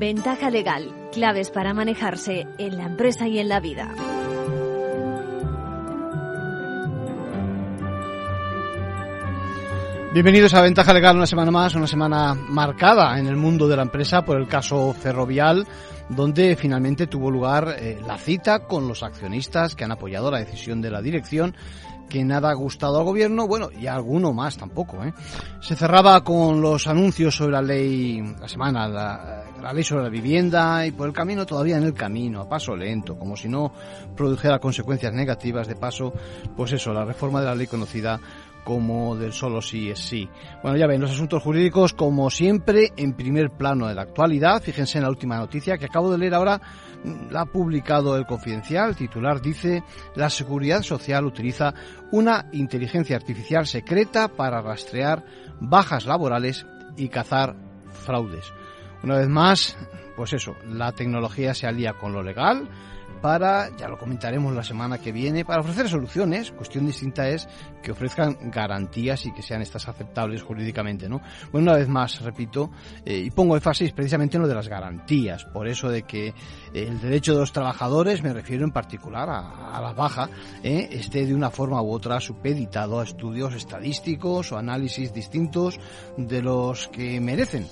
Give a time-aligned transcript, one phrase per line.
[0.00, 3.94] Ventaja legal, claves para manejarse en la empresa y en la vida.
[10.14, 13.82] Bienvenidos a Ventaja Legal una semana más, una semana marcada en el mundo de la
[13.82, 15.66] empresa por el caso ferrovial,
[16.08, 20.80] donde finalmente tuvo lugar eh, la cita con los accionistas que han apoyado la decisión
[20.80, 21.54] de la dirección
[22.10, 25.02] que nada ha gustado al gobierno, bueno, y alguno más tampoco.
[25.02, 25.14] ¿eh?
[25.60, 30.10] Se cerraba con los anuncios sobre la ley, la semana, la, la, ley sobre la
[30.10, 33.72] vivienda y por el camino, todavía en el camino, a paso lento, como si no
[34.16, 36.12] produjera consecuencias negativas de paso,
[36.56, 38.20] pues eso, la reforma de la ley conocida
[38.64, 40.28] como del solo sí es sí.
[40.62, 44.62] Bueno, ya ven, los asuntos jurídicos, como siempre, en primer plano de la actualidad.
[44.62, 46.60] Fíjense en la última noticia que acabo de leer ahora,
[47.30, 48.90] la ha publicado el Confidencial.
[48.90, 49.82] El titular dice,
[50.14, 51.74] la Seguridad Social utiliza
[52.12, 55.24] una inteligencia artificial secreta para rastrear
[55.60, 56.66] bajas laborales
[56.96, 57.56] y cazar
[57.92, 58.52] fraudes.
[59.02, 59.78] Una vez más,
[60.16, 62.68] pues eso, la tecnología se alía con lo legal,
[63.20, 66.50] para, ya lo comentaremos la semana que viene, para ofrecer soluciones.
[66.52, 67.48] Cuestión distinta es
[67.82, 71.20] que ofrezcan garantías y que sean estas aceptables jurídicamente, ¿no?
[71.52, 72.70] Bueno, una vez más, repito,
[73.04, 76.34] eh, y pongo énfasis precisamente en lo de las garantías, por eso de que
[76.74, 80.28] el derecho de los trabajadores, me refiero en particular a, la baja,
[80.62, 85.78] eh, esté de una forma u otra supeditado a estudios estadísticos o análisis distintos
[86.16, 87.66] de los que merecen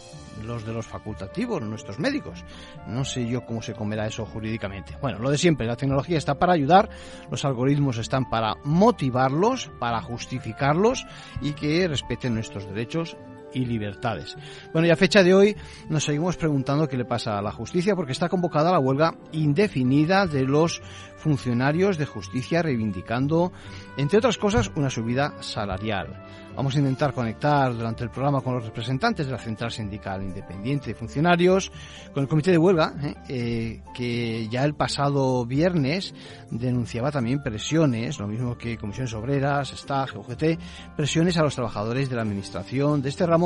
[0.45, 2.45] los de los facultativos, nuestros médicos.
[2.87, 4.97] No sé yo cómo se comerá eso jurídicamente.
[5.01, 6.89] Bueno, lo de siempre, la tecnología está para ayudar,
[7.31, 11.07] los algoritmos están para motivarlos, para justificarlos
[11.41, 13.17] y que respeten nuestros derechos
[13.53, 14.37] y libertades.
[14.73, 15.57] Bueno, y a fecha de hoy
[15.89, 20.27] nos seguimos preguntando qué le pasa a la justicia porque está convocada la huelga indefinida
[20.27, 20.83] de los
[21.17, 23.53] funcionarios de justicia reivindicando,
[23.97, 26.25] entre otras cosas, una subida salarial.
[26.59, 30.89] Vamos a intentar conectar durante el programa con los representantes de la Central Sindical Independiente
[30.89, 31.71] de Funcionarios,
[32.13, 33.15] con el Comité de Huelga, ¿eh?
[33.29, 36.17] Eh, que ya el pasado viernes
[36.51, 40.59] denunciaba también presiones, lo mismo que Comisiones Obreras, STAG, UGT,
[40.97, 43.38] presiones a los trabajadores de la Administración de este ramo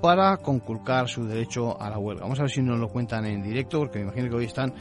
[0.00, 2.22] para conculcar su derecho a la huelga.
[2.22, 4.72] Vamos a ver si nos lo cuentan en directo, porque me imagino que hoy están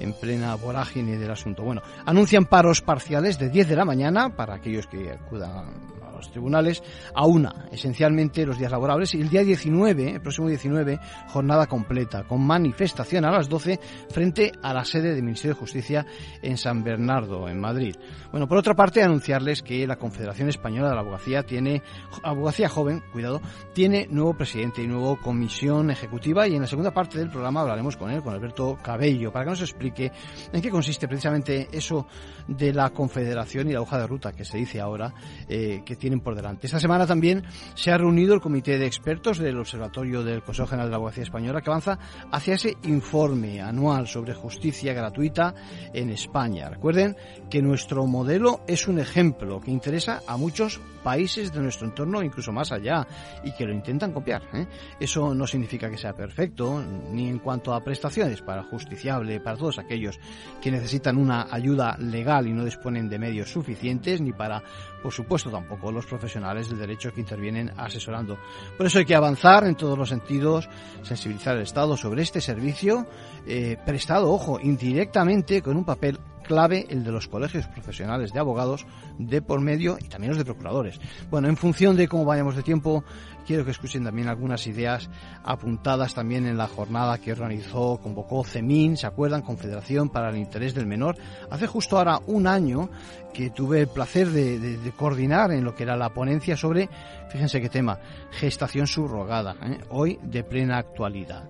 [0.00, 1.62] en plena vorágine del asunto.
[1.62, 6.82] Bueno, anuncian paros parciales de 10 de la mañana para aquellos que acudan los tribunales
[7.14, 10.98] a una, esencialmente los días laborables, y el día 19, el próximo 19,
[11.28, 13.80] jornada completa, con manifestación a las 12
[14.10, 16.06] frente a la sede del Ministerio de Justicia
[16.42, 17.96] en San Bernardo, en Madrid.
[18.30, 21.82] Bueno, por otra parte, anunciarles que la Confederación Española de la Abogacía tiene,
[22.22, 23.40] Abogacía Joven, cuidado,
[23.72, 27.96] tiene nuevo presidente y nuevo comisión ejecutiva y en la segunda parte del programa hablaremos
[27.96, 30.12] con él, con Alberto Cabello, para que nos explique
[30.52, 32.06] en qué consiste precisamente eso
[32.46, 35.12] de la Confederación y la hoja de ruta que se dice ahora
[35.48, 36.66] eh, que tienen por delante.
[36.66, 40.86] Esta semana también se ha reunido el comité de expertos del Observatorio del Consejo General
[40.86, 41.98] de la Abogacía Española que avanza
[42.32, 45.54] hacia ese informe anual sobre justicia gratuita
[45.92, 46.70] en España.
[46.70, 47.14] Recuerden
[47.50, 52.52] que nuestro modelo es un ejemplo que interesa a muchos países de nuestro entorno, incluso
[52.52, 53.06] más allá,
[53.44, 54.42] y que lo intentan copiar.
[54.54, 54.66] ¿eh?
[54.98, 56.82] Eso no significa que sea perfecto,
[57.12, 60.18] ni en cuanto a prestaciones para justiciable, para todos aquellos
[60.60, 64.62] que necesitan una ayuda legal y no disponen de medios suficientes, ni para,
[65.02, 68.38] por supuesto, tampoco los profesionales del derecho que intervienen asesorando.
[68.76, 70.68] Por eso hay que avanzar en todos los sentidos,
[71.02, 73.06] sensibilizar al Estado sobre este servicio,
[73.46, 78.86] eh, prestado, ojo, indirectamente con un papel clave el de los colegios profesionales de abogados
[79.18, 80.98] de por medio y también los de procuradores.
[81.30, 83.04] Bueno, en función de cómo vayamos de tiempo,
[83.46, 85.10] quiero que escuchen también algunas ideas
[85.44, 89.42] apuntadas también en la jornada que organizó, convocó CEMIN, ¿se acuerdan?
[89.42, 91.16] Confederación para el Interés del Menor.
[91.50, 92.88] Hace justo ahora un año
[93.34, 96.88] que tuve el placer de, coordinar en lo que era la ponencia sobre,
[97.30, 97.98] fíjense qué tema,
[98.30, 99.78] gestación subrogada, ¿eh?
[99.90, 101.44] hoy de plena actualidad.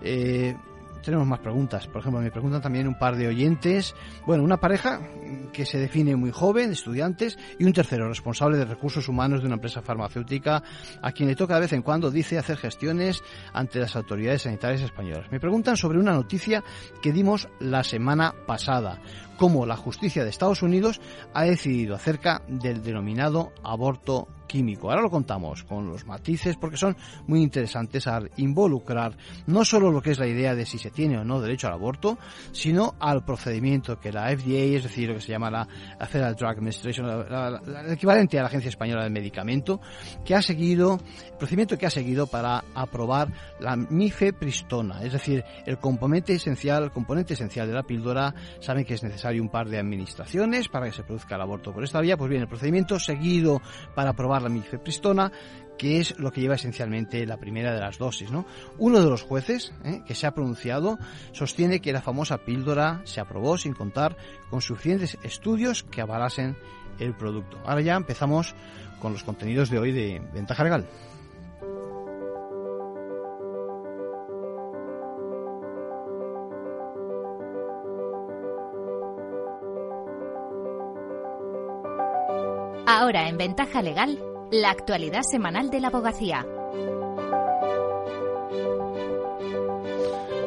[0.00, 0.54] Eh,
[1.04, 1.86] tenemos más preguntas.
[1.86, 3.94] Por ejemplo, me preguntan también un par de oyentes.
[4.26, 5.00] Bueno, una pareja
[5.54, 9.54] que se define muy joven, estudiantes, y un tercero, responsable de recursos humanos de una
[9.54, 10.62] empresa farmacéutica,
[11.00, 13.22] a quien le toca de vez en cuando, dice, hacer gestiones
[13.54, 15.30] ante las autoridades sanitarias españolas.
[15.30, 16.62] Me preguntan sobre una noticia
[17.00, 19.00] que dimos la semana pasada
[19.36, 21.00] cómo la justicia de Estados Unidos
[21.32, 24.90] ha decidido acerca del denominado aborto químico.
[24.90, 26.96] Ahora lo contamos con los matices porque son
[27.26, 29.16] muy interesantes al involucrar
[29.46, 31.74] no solo lo que es la idea de si se tiene o no derecho al
[31.74, 32.18] aborto,
[32.52, 35.66] sino al procedimiento que la FDA, es decir, lo que se llama la
[36.06, 39.80] Federal Drug Administration, la, la, el equivalente a la Agencia Española del Medicamento,
[40.24, 43.28] que ha seguido, el procedimiento que ha seguido para aprobar
[43.60, 48.94] la mifepristona, es decir, el componente esencial, el componente esencial de la píldora, saben que
[48.94, 52.16] es necesario un par de administraciones para que se produzca el aborto por esta vía,
[52.16, 53.60] pues bien, el procedimiento seguido
[53.94, 55.30] para aprobar la mifepristona,
[55.78, 58.30] que es lo que lleva esencialmente la primera de las dosis.
[58.30, 58.46] ¿no?
[58.78, 60.02] Uno de los jueces ¿eh?
[60.06, 60.98] que se ha pronunciado
[61.32, 64.16] sostiene que la famosa píldora se aprobó sin contar
[64.50, 66.56] con suficientes estudios que avalasen
[66.98, 67.58] el producto.
[67.64, 68.54] Ahora ya empezamos
[69.00, 70.86] con los contenidos de hoy de Ventaja Legal.
[82.86, 84.18] Ahora en Ventaja Legal,
[84.54, 86.46] la actualidad semanal de la abogacía.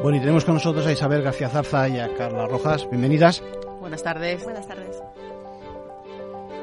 [0.02, 2.88] Bueno, y tenemos con nosotros a Isabel García Zarza y a Carla Rojas.
[2.88, 3.42] Bienvenidas.
[3.80, 4.42] Buenas tardes.
[4.44, 4.87] Buenas tardes.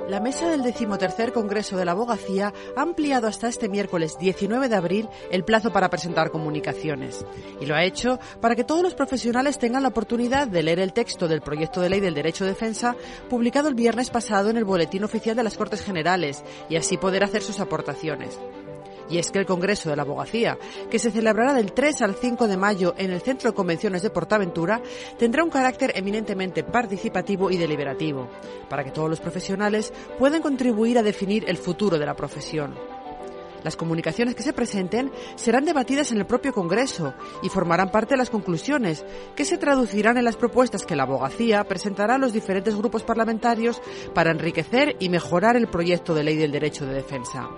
[0.08, 4.76] La mesa del decimotercer Congreso de la Abogacía ha ampliado hasta este miércoles 19 de
[4.76, 7.26] abril el plazo para presentar comunicaciones.
[7.60, 10.94] Y lo ha hecho para que todos los profesionales tengan la oportunidad de leer el
[10.94, 12.96] texto del proyecto de ley del derecho de defensa
[13.30, 17.24] publicado el viernes pasado en el Boletín Oficial de las Cortes Generales y así poder
[17.24, 18.38] hacer sus aportaciones.
[19.10, 20.58] Y es que el Congreso de la Abogacía,
[20.90, 24.10] que se celebrará del 3 al 5 de mayo en el Centro de Convenciones de
[24.10, 24.82] Portaventura,
[25.18, 28.28] tendrá un carácter eminentemente participativo y deliberativo,
[28.70, 32.76] para que todos los profesionales puedan contribuir a definir el futuro de la profesión.
[33.66, 38.20] Las comunicaciones que se presenten serán debatidas en el propio Congreso y formarán parte de
[38.20, 39.04] las conclusiones,
[39.36, 43.82] que se traducirán en las propuestas que la abogacía presentará a los diferentes grupos parlamentarios
[44.14, 47.50] para enriquecer y mejorar el proyecto de ley del derecho de defensa.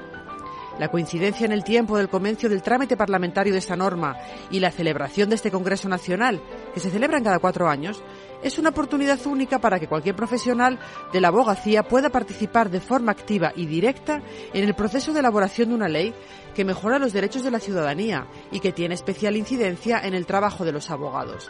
[0.80, 4.16] La coincidencia en el tiempo del comienzo del trámite parlamentario de esta norma
[4.52, 6.40] y la celebración de este Congreso Nacional,
[6.74, 8.04] que se celebra en cada cuatro años,
[8.44, 10.78] es una oportunidad única para que cualquier profesional
[11.12, 14.22] de la abogacía pueda participar de forma activa y directa
[14.54, 16.14] en el proceso de elaboración de una ley
[16.54, 20.64] que mejora los derechos de la ciudadanía y que tiene especial incidencia en el trabajo
[20.64, 21.50] de los abogados.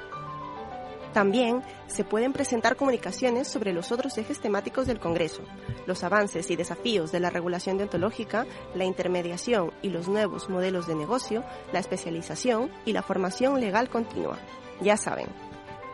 [1.14, 5.42] También se pueden presentar comunicaciones sobre los otros ejes temáticos del Congreso,
[5.86, 8.46] los avances y desafíos de la regulación deontológica,
[8.76, 11.44] la intermediación y los nuevos modelos de negocio,
[11.74, 14.38] la especialización y la formación legal continua.
[14.82, 15.28] Ya saben,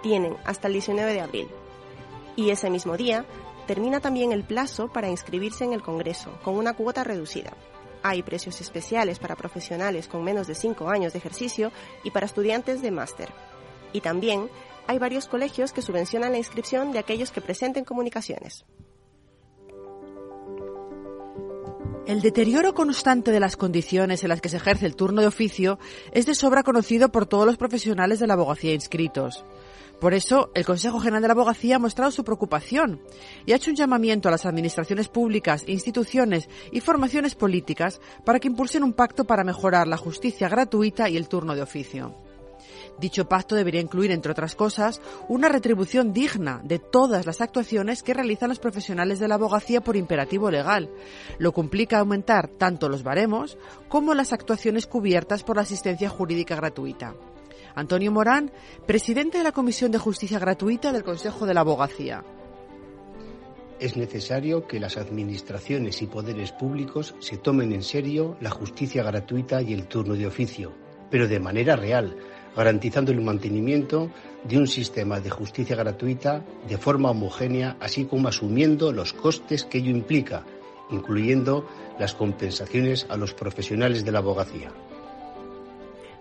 [0.02, 1.48] tienen hasta el 19 de abril.
[2.36, 3.26] Y ese mismo día
[3.68, 7.54] termina también el plazo para inscribirse en el Congreso, con una cuota reducida.
[8.02, 11.72] Hay precios especiales para profesionales con menos de 5 años de ejercicio
[12.04, 13.30] y para estudiantes de máster.
[13.94, 14.50] Y también
[14.88, 18.66] hay varios colegios que subvencionan la inscripción de aquellos que presenten comunicaciones.
[22.06, 25.80] El deterioro constante de las condiciones en las que se ejerce el turno de oficio
[26.12, 29.46] es de sobra conocido por todos los profesionales de la abogacía inscritos.
[30.02, 33.00] Por eso, el Consejo General de la Abogacía ha mostrado su preocupación
[33.46, 38.50] y ha hecho un llamamiento a las administraciones públicas, instituciones y formaciones políticas para que
[38.50, 42.14] impulsen un pacto para mejorar la justicia gratuita y el turno de oficio.
[43.00, 48.14] Dicho pacto debería incluir, entre otras cosas, una retribución digna de todas las actuaciones que
[48.14, 50.90] realizan los profesionales de la abogacía por imperativo legal,
[51.40, 53.58] lo complica aumentar tanto los baremos
[53.90, 57.16] como las actuaciones cubiertas por la asistencia jurídica gratuita.
[57.76, 58.52] Antonio Morán,
[58.86, 62.24] presidente de la Comisión de Justicia Gratuita del Consejo de la Abogacía.
[63.80, 69.62] Es necesario que las administraciones y poderes públicos se tomen en serio la justicia gratuita
[69.62, 70.72] y el turno de oficio,
[71.10, 72.16] pero de manera real,
[72.56, 74.10] garantizando el mantenimiento
[74.44, 79.80] de un sistema de justicia gratuita de forma homogénea, así como asumiendo los costes que
[79.80, 80.44] ello implica,
[80.92, 81.68] incluyendo
[82.00, 84.72] las compensaciones a los profesionales de la abogacía.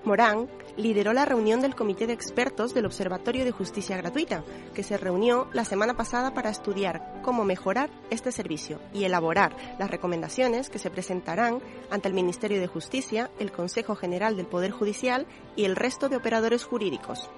[0.04, 4.42] Morán lideró la reunión del Comité de Expertos del Observatorio de Justicia Gratuita,
[4.74, 9.90] que se reunió la semana pasada para estudiar cómo mejorar este servicio y elaborar las
[9.90, 15.26] recomendaciones que se presentarán ante el Ministerio de Justicia, el Consejo General del Poder Judicial
[15.56, 17.30] y el resto de operadores jurídicos.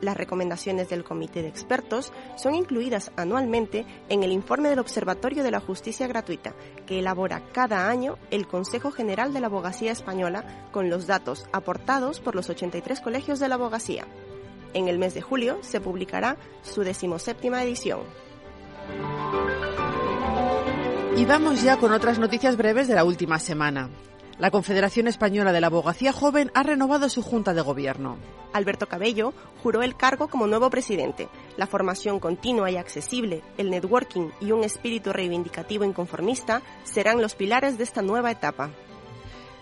[0.00, 5.50] Las recomendaciones del Comité de Expertos son incluidas anualmente en el informe del Observatorio de
[5.50, 6.54] la Justicia Gratuita,
[6.86, 12.20] que elabora cada año el Consejo General de la Abogacía Española con los datos aportados
[12.20, 14.06] por los 83 colegios de la abogacía.
[14.74, 18.00] En el mes de julio se publicará su decimoséptima edición.
[21.16, 23.90] Y vamos ya con otras noticias breves de la última semana.
[24.38, 28.18] La Confederación Española de la Abogacía Joven ha renovado su Junta de Gobierno.
[28.52, 31.28] Alberto Cabello juró el cargo como nuevo presidente.
[31.56, 37.78] La formación continua y accesible, el networking y un espíritu reivindicativo inconformista serán los pilares
[37.78, 38.70] de esta nueva etapa.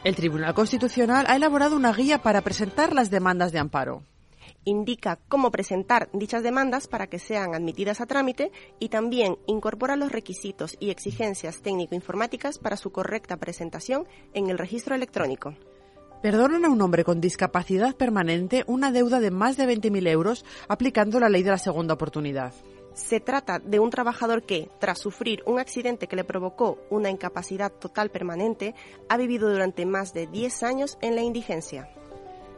[0.04, 4.02] El Tribunal Constitucional ha elaborado una guía para presentar las demandas de amparo
[4.66, 10.12] indica cómo presentar dichas demandas para que sean admitidas a trámite y también incorpora los
[10.12, 15.54] requisitos y exigencias técnico-informáticas para su correcta presentación en el registro electrónico.
[16.22, 21.20] Perdonan a un hombre con discapacidad permanente una deuda de más de 20.000 euros aplicando
[21.20, 22.52] la ley de la segunda oportunidad.
[22.94, 27.70] Se trata de un trabajador que, tras sufrir un accidente que le provocó una incapacidad
[27.70, 28.74] total permanente,
[29.10, 31.90] ha vivido durante más de 10 años en la indigencia.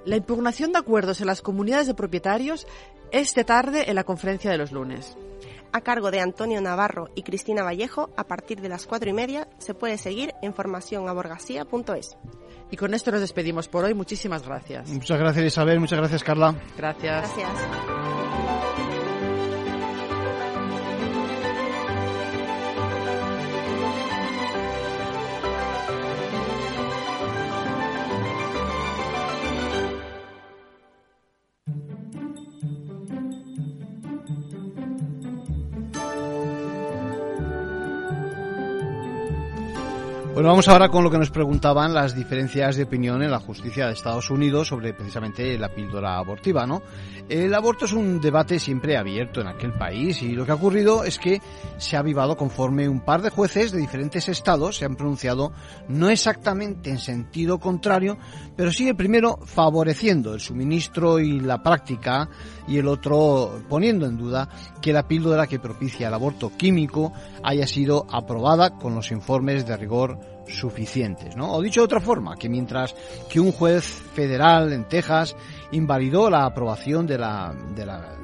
[0.05, 2.67] La impugnación de acuerdos en las comunidades de propietarios
[3.11, 5.17] esta tarde en la conferencia de los lunes.
[5.73, 9.49] A cargo de Antonio Navarro y Cristina Vallejo, a partir de las cuatro y media
[9.59, 12.17] se puede seguir en formacionaborgasía.es.
[12.71, 13.95] Y con esto nos despedimos por hoy.
[13.95, 14.88] Muchísimas gracias.
[14.90, 16.55] Muchas gracias Isabel, muchas gracias Carla.
[16.76, 17.35] Gracias.
[17.37, 17.98] Gracias.
[40.49, 43.93] Vamos ahora con lo que nos preguntaban las diferencias de opinión en la justicia de
[43.93, 46.81] Estados Unidos sobre precisamente la píldora abortiva, ¿no?
[47.28, 51.05] El aborto es un debate siempre abierto en aquel país y lo que ha ocurrido
[51.05, 51.43] es que
[51.76, 55.52] se ha avivado conforme un par de jueces de diferentes estados se han pronunciado
[55.87, 58.17] no exactamente en sentido contrario,
[58.57, 62.31] pero sí el primero favoreciendo el suministro y la práctica
[62.67, 64.49] y el otro poniendo en duda
[64.81, 67.12] que la píldora que propicia el aborto químico
[67.43, 71.52] haya sido aprobada con los informes de rigor suficientes, ¿no?
[71.52, 72.95] O dicho de otra forma, que mientras
[73.28, 75.37] que un juez federal en Texas
[75.73, 78.17] invalidó la aprobación de la, de la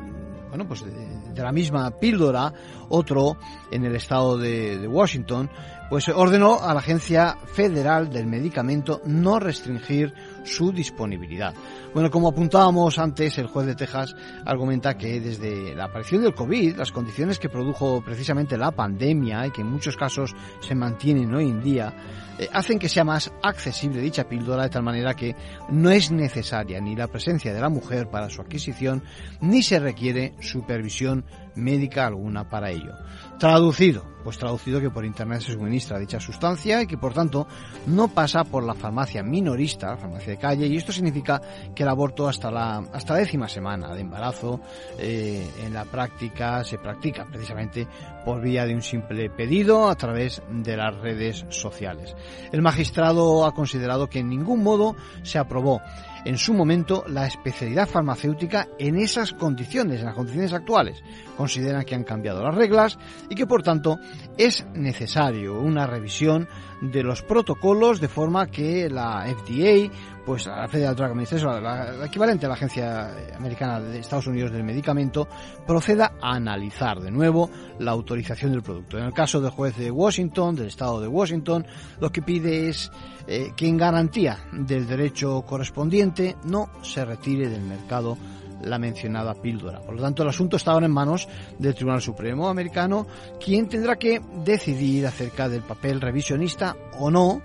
[0.48, 2.52] bueno, pues de, la misma píldora,
[2.88, 3.36] otro
[3.72, 5.50] en el estado de, de Washington,
[5.90, 10.14] pues ordenó a la Agencia Federal del Medicamento no restringir
[10.44, 11.54] su disponibilidad.
[11.94, 16.76] Bueno, como apuntábamos antes, el juez de Texas argumenta que desde la aparición del COVID,
[16.76, 21.44] las condiciones que produjo precisamente la pandemia y que en muchos casos se mantienen hoy
[21.44, 21.94] en día,
[22.36, 25.36] eh, hacen que sea más accesible dicha píldora de tal manera que
[25.68, 29.04] no es necesaria ni la presencia de la mujer para su adquisición,
[29.40, 31.24] ni se requiere supervisión
[31.54, 32.94] médica alguna para ello.
[33.38, 37.46] Traducido, pues traducido que por internet se suministra dicha sustancia y que por tanto
[37.86, 41.40] no pasa por la farmacia minorista, la farmacia de calle, y esto significa
[41.74, 44.60] que el aborto hasta la, hasta la décima semana de embarazo
[44.98, 47.86] eh, en la práctica se practica precisamente
[48.24, 52.16] por vía de un simple pedido a través de las redes sociales.
[52.50, 55.82] El magistrado ha considerado que en ningún modo se aprobó
[56.24, 61.02] en su momento la especialidad farmacéutica en esas condiciones, en las condiciones actuales.
[61.36, 63.98] Consideran que han cambiado las reglas y que por tanto
[64.36, 66.48] es necesario una revisión
[66.80, 69.90] de los protocolos de forma que la FDA,
[70.26, 74.64] pues la Federal Drug Administration, la, equivalente a la Agencia Americana de Estados Unidos del
[74.64, 75.28] Medicamento,
[75.66, 78.98] proceda a analizar de nuevo la autorización del producto.
[78.98, 81.66] En el caso del juez de Washington, del estado de Washington,
[82.00, 82.90] lo que pide es
[83.26, 88.18] eh, que en garantía del derecho correspondiente no se retire del mercado
[88.64, 89.80] la mencionada píldora.
[89.80, 91.28] Por lo tanto, el asunto está ahora en manos
[91.58, 93.06] del Tribunal Supremo americano,
[93.42, 97.42] quien tendrá que decidir acerca del papel revisionista o no,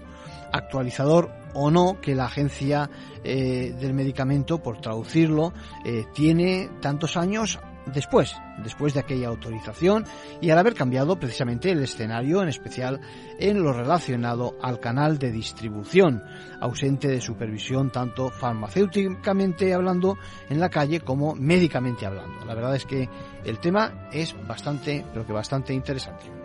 [0.52, 2.90] actualizador o no, que la agencia
[3.24, 5.54] eh, del medicamento, por traducirlo,
[5.86, 7.60] eh, tiene tantos años
[7.94, 10.06] después, después de aquella autorización
[10.42, 13.00] y al haber cambiado precisamente el escenario, en especial
[13.40, 16.24] en lo relacionado al canal de distribución,
[16.60, 20.18] ausente de supervisión tanto farmacéuticamente hablando
[20.50, 22.46] en la calle como médicamente hablando.
[22.46, 23.10] La verdad es que
[23.46, 26.39] el tema es bastante, pero que bastante interesante.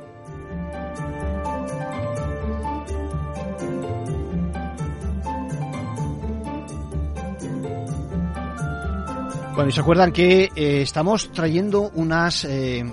[9.54, 12.84] Bueno, y se acuerdan que eh, estamos trayendo unas eh,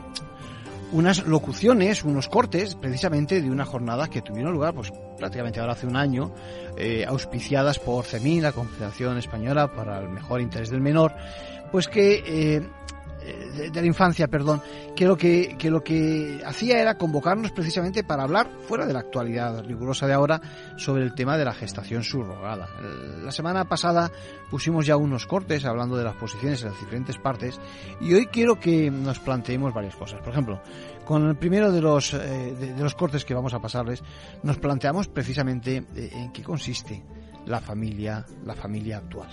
[0.92, 5.88] unas locuciones, unos cortes, precisamente de una jornada que tuvieron lugar, pues prácticamente ahora hace
[5.88, 6.32] un año,
[6.78, 11.14] eh, auspiciadas por CEMI, la Confederación Española para el Mejor Interés del Menor,
[11.72, 12.62] pues que
[13.24, 14.62] de, de la infancia, perdón,
[14.96, 19.00] que lo que, que lo que hacía era convocarnos precisamente para hablar fuera de la
[19.00, 20.42] actualidad rigurosa de ahora
[20.78, 22.68] sobre el tema de la gestación subrogada.
[23.24, 24.12] La semana pasada
[24.50, 27.60] pusimos ya unos cortes hablando de las posiciones en las diferentes partes
[28.00, 30.20] y hoy quiero que nos planteemos varias cosas.
[30.22, 30.62] Por ejemplo,
[31.06, 34.04] con el primero de los, eh, de, los cortes que vamos a pasarles,
[34.44, 37.04] nos planteamos precisamente eh, en qué consiste
[37.46, 39.30] la familia, la familia actual.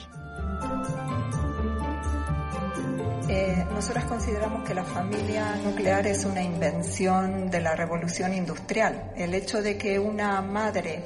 [3.28, 9.12] Eh, nosotras consideramos que la familia nuclear es una invención de la revolución industrial.
[9.16, 11.02] El hecho de que una madre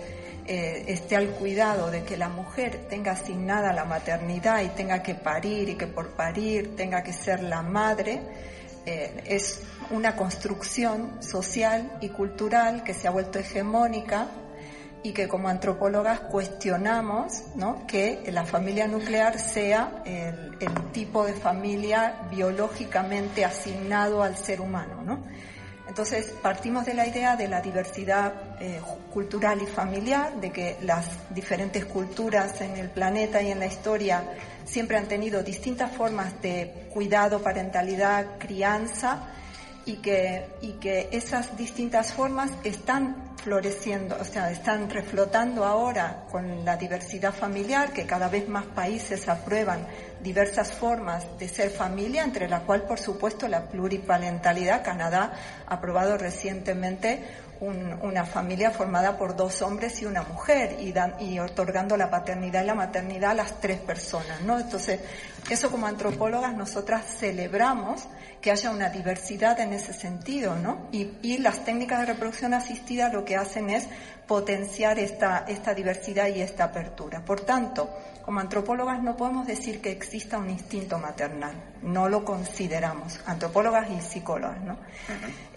[0.46, 5.14] eh, esté al cuidado de que la mujer tenga asignada la maternidad y tenga que
[5.14, 8.20] parir y que por parir tenga que ser la madre,
[8.86, 9.60] eh, es
[9.90, 14.28] una construcción social y cultural que se ha vuelto hegemónica
[15.02, 17.86] y que como antropólogas cuestionamos ¿no?
[17.86, 20.52] que la familia nuclear sea el,
[20.92, 25.02] tipo de familia biológicamente asignado al ser humano.
[25.02, 25.24] ¿no?
[25.88, 28.80] Entonces partimos de la idea de la diversidad eh,
[29.12, 34.22] cultural y familiar, de que las diferentes culturas en el planeta y en la historia
[34.64, 39.28] siempre han tenido distintas formas de cuidado, parentalidad, crianza,
[39.84, 46.64] y que, y que esas distintas formas están floreciendo, o sea, están reflotando ahora con
[46.64, 49.84] la diversidad familiar, que cada vez más países aprueban
[50.22, 54.84] diversas formas de ser familia, entre la cual, por supuesto, la pluriparentalidad.
[54.84, 55.32] Canadá
[55.66, 57.24] ha aprobado recientemente
[57.60, 62.64] una familia formada por dos hombres y una mujer y, dan, y otorgando la paternidad
[62.64, 64.58] y la maternidad a las tres personas, ¿no?
[64.58, 64.98] Entonces,
[65.50, 68.08] eso como antropólogas nosotras celebramos
[68.40, 70.88] que haya una diversidad en ese sentido, ¿no?
[70.92, 73.88] Y, y las técnicas de reproducción asistida lo que hacen es
[74.26, 77.24] potenciar esta, esta diversidad y esta apertura.
[77.24, 77.90] Por tanto,
[78.24, 84.00] como antropólogas no podemos decir que exista un instinto maternal, no lo consideramos, antropólogas y
[84.00, 84.78] psicólogas, ¿no?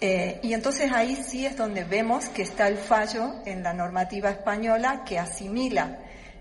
[0.00, 4.30] Eh, y entonces ahí sí es donde vemos que está el fallo en la normativa
[4.30, 5.98] española que asimila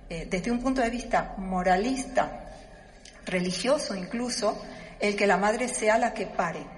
[0.10, 2.45] eh, desde un punto de vista moralista,
[3.26, 4.62] religioso incluso,
[5.00, 6.76] el que la madre sea la que pare.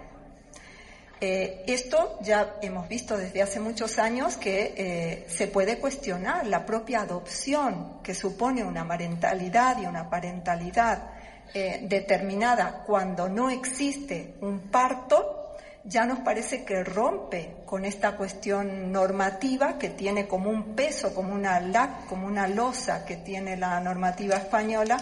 [1.19, 6.63] Eh, esto ya hemos visto desde hace muchos años que eh, se puede cuestionar la
[6.63, 11.09] propia adopción que supone una parentalidad y una parentalidad
[11.55, 18.91] eh, determinada cuando no existe un parto, ya nos parece que rompe con esta cuestión
[18.91, 24.35] normativa que tiene como un peso, como una, como una losa que tiene la normativa
[24.35, 24.97] española,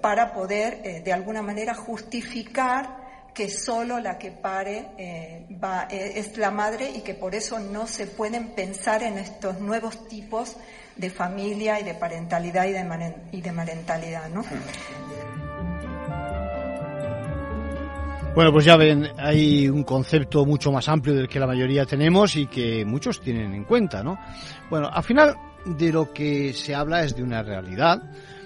[0.00, 5.46] para poder de alguna manera justificar que solo la que pare eh,
[5.90, 10.06] eh, es la madre y que por eso no se pueden pensar en estos nuevos
[10.06, 10.56] tipos
[10.96, 14.44] de familia y de parentalidad y de, de marentalidad, ¿no?
[18.36, 22.36] Bueno, pues ya ven, hay un concepto mucho más amplio del que la mayoría tenemos
[22.36, 24.18] y que muchos tienen en cuenta, ¿no?
[24.70, 28.02] Bueno, al final de lo que se habla es de una realidad,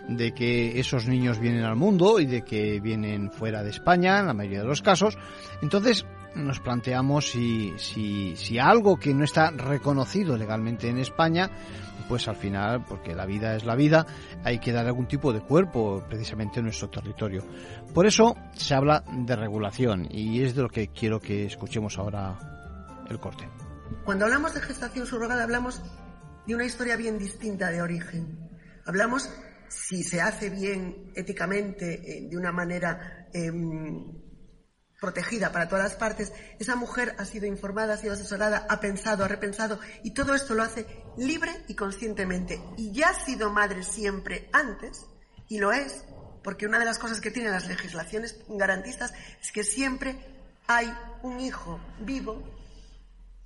[0.09, 4.27] de que esos niños vienen al mundo y de que vienen fuera de España, en
[4.27, 5.19] la mayoría de los casos.
[5.63, 11.51] Entonces nos planteamos si, si, algo que no está reconocido legalmente en España,
[12.09, 14.07] pues al final, porque la vida es la vida,
[14.45, 17.45] hay que dar algún tipo de cuerpo precisamente en nuestro territorio.
[17.93, 22.39] Por eso se habla de regulación y es de lo que quiero que escuchemos ahora
[23.09, 23.49] el corte.
[24.05, 25.83] Cuando hablamos de gestación subrogada hablamos
[26.47, 28.39] de una historia bien distinta de origen.
[28.87, 29.31] Hablamos
[29.69, 34.05] si se hace bien éticamente, eh, de una manera em,
[35.01, 39.25] protegida para todas las partes, esa mujer ha sido informada, ha sido asesorada, ha pensado,
[39.25, 42.61] ha repensado y todo esto lo hace libre y conscientemente.
[42.77, 45.07] Y ya ha sido madre siempre antes,
[45.49, 46.05] y lo es,
[46.43, 50.17] porque una de las cosas que tienen las legislaciones garantistas es que siempre
[50.67, 52.43] hay un hijo vivo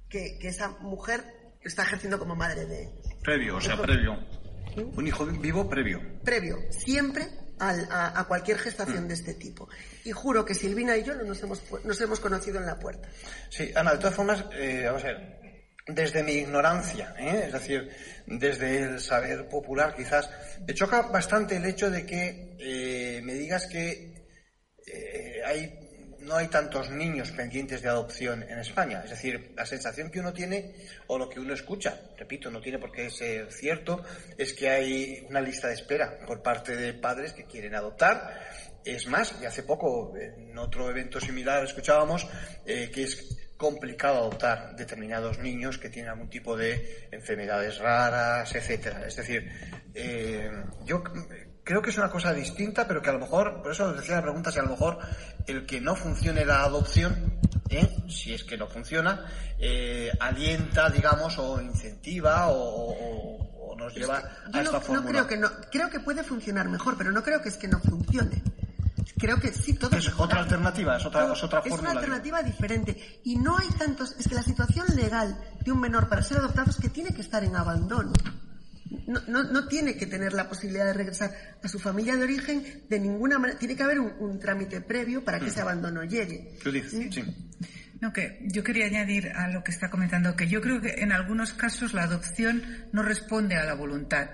[0.09, 1.25] que, esa mujer
[1.63, 2.91] está ejerciendo como madre de.
[3.23, 4.19] Previo, o sea, previo.
[4.77, 6.01] Un hijo vivo previo.
[6.25, 9.09] Previo, siempre a, cualquier gestación mm.
[9.09, 9.69] de este tipo.
[10.05, 13.09] Y juro que Silvina y yo no nos hemos, nos hemos conocido en la puerta.
[13.49, 15.41] Sí, Ana, de todas formas, eh, vamos a ver,
[15.87, 17.45] desde mi ignorancia, ¿eh?
[17.47, 17.91] es decir,
[18.27, 20.31] desde el saber popular quizás,
[20.67, 24.13] me choca bastante el hecho de que eh, me digas que
[25.45, 25.82] hay
[26.23, 29.03] no hay tantos niños pendientes de adopción en España.
[29.05, 30.75] Es decir, la sensación que uno tiene
[31.09, 34.05] o lo que uno escucha, repito, no tiene por qué ser cierto,
[34.37, 38.41] es que hay una lista de espera por parte de padres que quieren adoptar.
[38.85, 42.27] Es más, y hace poco en otro evento similar escuchábamos
[42.67, 49.07] eh, que es complicado adoptar determinados niños que tienen algún tipo de enfermedades raras, etcétera.
[49.07, 49.49] Es decir,
[49.95, 50.51] eh,
[50.85, 51.03] yo
[51.65, 54.17] creo que es una cosa distinta, pero que a lo mejor, por eso os decía
[54.17, 54.99] la pregunta, si a lo mejor
[55.47, 57.89] el que no funcione la adopción, ¿eh?
[58.09, 59.27] si es que no funciona,
[59.59, 64.19] eh, alienta, digamos, o incentiva o, nos lleva
[64.53, 67.43] a esta no, No creo que no, creo que puede funcionar mejor, pero no creo
[67.43, 68.43] que es que no funcione.
[69.19, 69.97] Creo que sí, todo.
[69.97, 73.21] Es otra alternativa, es otra, es otra Es una alternativa diferente.
[73.25, 74.15] Y no hay tantos.
[74.19, 77.21] Es que la situación legal de un menor para ser adoptado es que tiene que
[77.21, 78.13] estar en abandono
[79.07, 81.31] no, no, no, tiene que tener la posibilidad de regresar
[81.63, 83.59] a su familia de origen de ninguna manera.
[83.59, 86.59] Tiene que haber un, trámite previo para que ese abandono llegue.
[86.89, 87.11] ¿Sí?
[88.01, 91.13] No, que yo quería añadir a lo que está comentando que yo creo que en
[91.13, 94.29] algunos casos la adopción no responde a la voluntad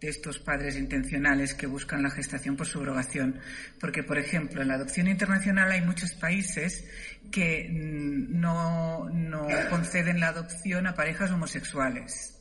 [0.00, 3.40] de estos padres intencionales que buscan la gestación por subrogación.
[3.80, 6.84] Porque, por ejemplo, en la adopción internacional hay muchos países
[7.30, 12.35] que mm, no, no conceden la adopción a parejas homosexuales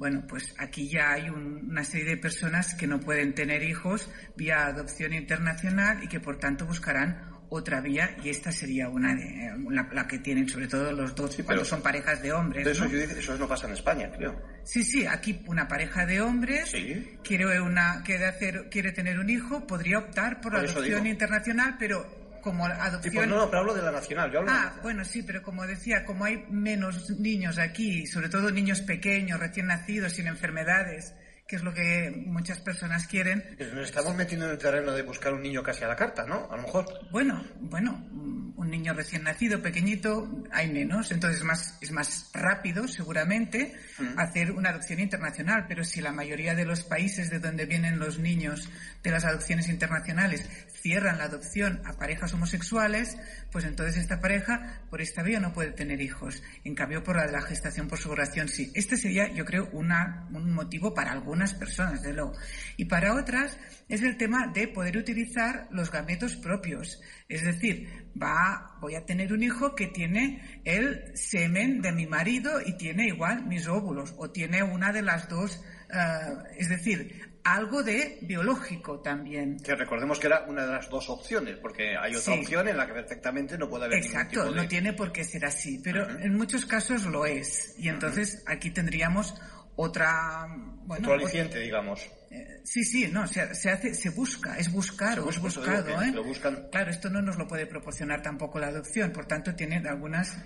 [0.00, 4.66] Bueno, pues aquí ya hay una serie de personas que no pueden tener hijos vía
[4.66, 10.08] adopción internacional y que por tanto buscarán otra vía y esta sería una de la,
[10.08, 12.66] que tienen sobre todo los dos cuando son parejas de hombres.
[12.66, 14.40] Eso, eso no pasa en España, creo.
[14.64, 16.72] Sí, sí, aquí una pareja de hombres
[17.22, 22.19] quiere una quiere hacer quiere tener un hijo podría optar por, la adopción internacional, pero
[22.40, 23.14] como adopción.
[23.14, 24.30] Pues no, no, pero hablo de la nacional.
[24.48, 29.38] ah, bueno, sí, pero como decía, como hay menos niños aquí, sobre todo niños pequeños,
[29.40, 31.14] recién nacidos, sin enfermedades,
[31.50, 33.56] que es lo que muchas personas quieren.
[33.74, 36.46] nos estamos metiendo en el terreno de buscar un niño casi a la carta, ¿no?
[36.48, 36.86] A lo mejor.
[37.10, 38.06] Bueno, bueno,
[38.60, 44.18] un niño recién nacido, pequeñito, hay menos, entonces es más, es más rápido, seguramente, mm.
[44.18, 48.20] hacer una adopción internacional, pero si la mayoría de los países de donde vienen los
[48.20, 48.68] niños
[49.02, 50.48] de las adopciones internacionales
[50.82, 53.16] cierran la adopción a parejas homosexuales,
[53.50, 56.42] pues entonces esta pareja por esta vía no puede tener hijos.
[56.64, 58.70] En cambio, por la de la gestación por subrogación sí.
[58.74, 62.32] Este sería, yo creo, una, un motivo para algunas personas, de luego.
[62.76, 67.00] Y para otras es el tema de poder utilizar los gametos propios.
[67.28, 67.88] Es decir,
[68.20, 73.06] va, voy a tener un hijo que tiene el semen de mi marido y tiene
[73.06, 75.60] igual mis óvulos, o tiene una de las dos
[75.92, 79.58] eh, es decir, algo de biológico también.
[79.58, 82.86] Que recordemos que era una de las dos opciones, porque hay otra opción en la
[82.86, 83.98] que perfectamente no puede haber.
[83.98, 87.74] Exacto, no tiene por qué ser así, pero en muchos casos lo es.
[87.78, 89.34] Y entonces aquí tendríamos
[89.80, 90.46] otra.
[90.84, 92.08] Bueno, Otro aliciente, digamos.
[92.30, 96.12] Eh, sí, sí, no, se, se, hace, se busca, es buscar o es buscado, ¿eh?
[96.12, 96.68] Lo buscan.
[96.70, 100.36] Claro, esto no nos lo puede proporcionar tampoco la adopción, por tanto tiene algunas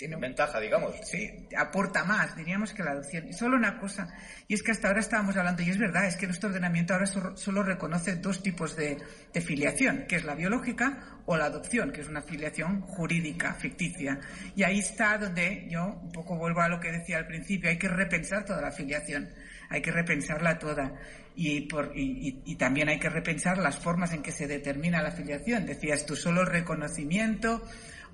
[0.00, 0.94] tiene ventaja, digamos.
[1.02, 3.28] Sí, aporta más, diríamos que la adopción.
[3.28, 4.08] Y solo una cosa,
[4.48, 7.04] y es que hasta ahora estábamos hablando, y es verdad, es que nuestro ordenamiento ahora
[7.04, 8.96] solo, reconoce dos tipos de,
[9.42, 14.18] filiación, que es la biológica o la adopción, que es una filiación jurídica, ficticia.
[14.56, 17.76] Y ahí está donde yo un poco vuelvo a lo que decía al principio, hay
[17.76, 19.28] que repensar toda la filiación,
[19.68, 20.94] hay que repensarla toda.
[21.36, 25.66] Y, por, y, también hay que repensar las formas en que se determina la filiación.
[25.66, 27.62] Decías tú, solo reconocimiento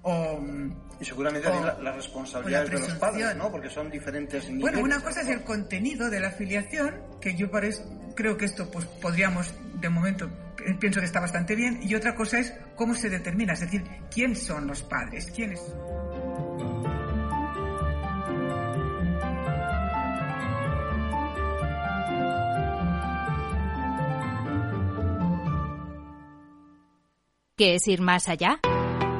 [0.08, 0.40] o,
[1.00, 3.50] y seguramente las la responsabilidades de los padres, ¿no?
[3.50, 4.62] Porque son diferentes niveles.
[4.62, 7.82] Bueno, una cosa es el contenido de la afiliación, que yo parece,
[8.14, 10.30] creo que esto pues podríamos, de momento,
[10.78, 14.36] pienso que está bastante bien, y otra cosa es cómo se determina, es decir, quién
[14.36, 15.60] son los padres, quiénes.
[27.56, 28.60] ¿Qué es ir más allá?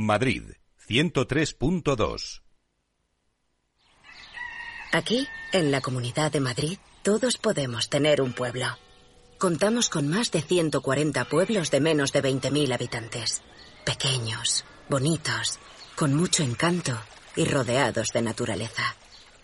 [0.00, 0.52] Madrid,
[0.88, 2.42] 103.2.
[4.92, 8.66] Aquí, en la Comunidad de Madrid, todos podemos tener un pueblo.
[9.38, 13.42] Contamos con más de 140 pueblos de menos de 20.000 habitantes.
[13.84, 15.58] Pequeños, bonitos,
[15.96, 16.96] con mucho encanto
[17.34, 18.94] y rodeados de naturaleza.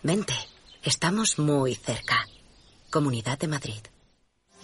[0.03, 0.35] Vente,
[0.83, 2.25] estamos muy cerca.
[2.89, 3.81] Comunidad de Madrid.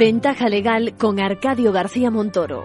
[0.00, 2.64] Ventaja legal con Arcadio García Montoro.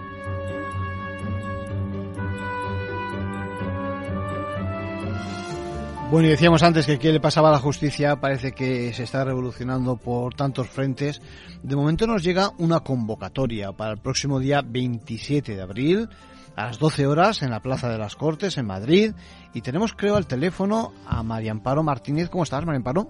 [6.10, 9.22] Bueno, y decíamos antes que qué le pasaba a la justicia, parece que se está
[9.22, 11.20] revolucionando por tantos frentes.
[11.62, 16.08] De momento nos llega una convocatoria para el próximo día 27 de abril
[16.56, 19.12] a las 12 horas en la Plaza de las Cortes en Madrid
[19.52, 22.30] y tenemos creo al teléfono a María Amparo Martínez.
[22.30, 23.08] ¿Cómo estás, María Amparo?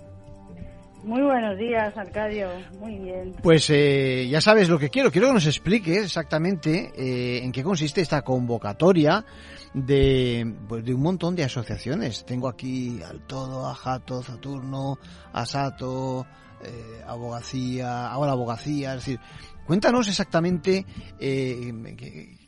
[1.04, 2.48] Muy buenos días, Arcadio.
[2.80, 3.36] Muy bien.
[3.40, 5.12] Pues eh, ya sabes lo que quiero.
[5.12, 9.24] Quiero que nos expliques exactamente eh, en qué consiste esta convocatoria
[9.72, 12.24] de, pues, de un montón de asociaciones.
[12.26, 14.98] Tengo aquí al Todo, a Jato, Saturno,
[15.32, 16.26] a Sato,
[16.64, 18.94] eh, Abogacía, ahora Abogacía.
[18.94, 19.20] Es decir,
[19.64, 20.84] cuéntanos exactamente
[21.20, 21.72] eh,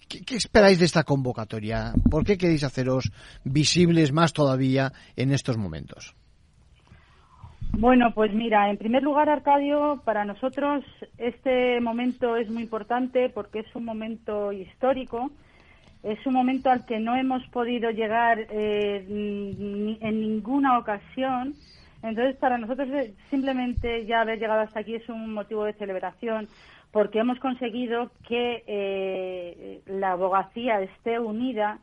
[0.08, 1.92] ¿qué, esperáis de esta convocatoria.
[2.10, 3.12] ¿Por qué queréis haceros
[3.44, 6.14] visibles más todavía en estos momentos?
[7.72, 10.84] Bueno, pues mira, en primer lugar, Arcadio, para nosotros
[11.16, 15.30] este momento es muy importante porque es un momento histórico,
[16.02, 21.54] es un momento al que no hemos podido llegar eh, en ninguna ocasión.
[22.02, 26.48] Entonces, para nosotros eh, simplemente ya haber llegado hasta aquí es un motivo de celebración
[26.92, 31.78] porque hemos conseguido que eh, la abogacía esté unida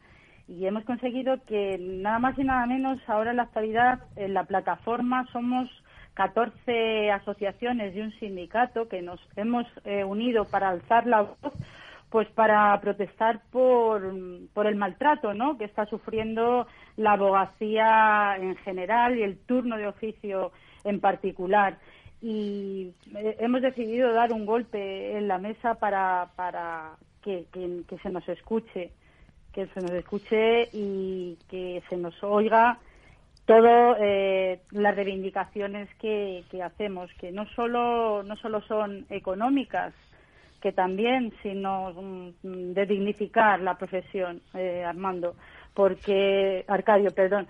[0.48, 4.44] y hemos conseguido que nada más y nada menos ahora en la actualidad en la
[4.44, 5.70] plataforma somos
[6.16, 11.54] 14 asociaciones y un sindicato que nos hemos eh, unido para alzar la voz
[12.10, 14.14] pues para protestar por,
[14.54, 15.58] por el maltrato ¿no?
[15.58, 20.52] que está sufriendo la abogacía en general y el turno de oficio
[20.84, 21.78] en particular
[22.22, 28.28] y hemos decidido dar un golpe en la mesa para, para que, que- se nos
[28.30, 28.92] escuche,
[29.54, 32.80] que se nos escuche y que se nos oiga
[33.46, 39.94] todo eh, las reivindicaciones que, que hacemos, que no solo, no solo son económicas,
[40.62, 45.36] que también, sino mm, de dignificar la profesión, eh, Armando,
[45.76, 47.48] porque, Arcadio, perdón,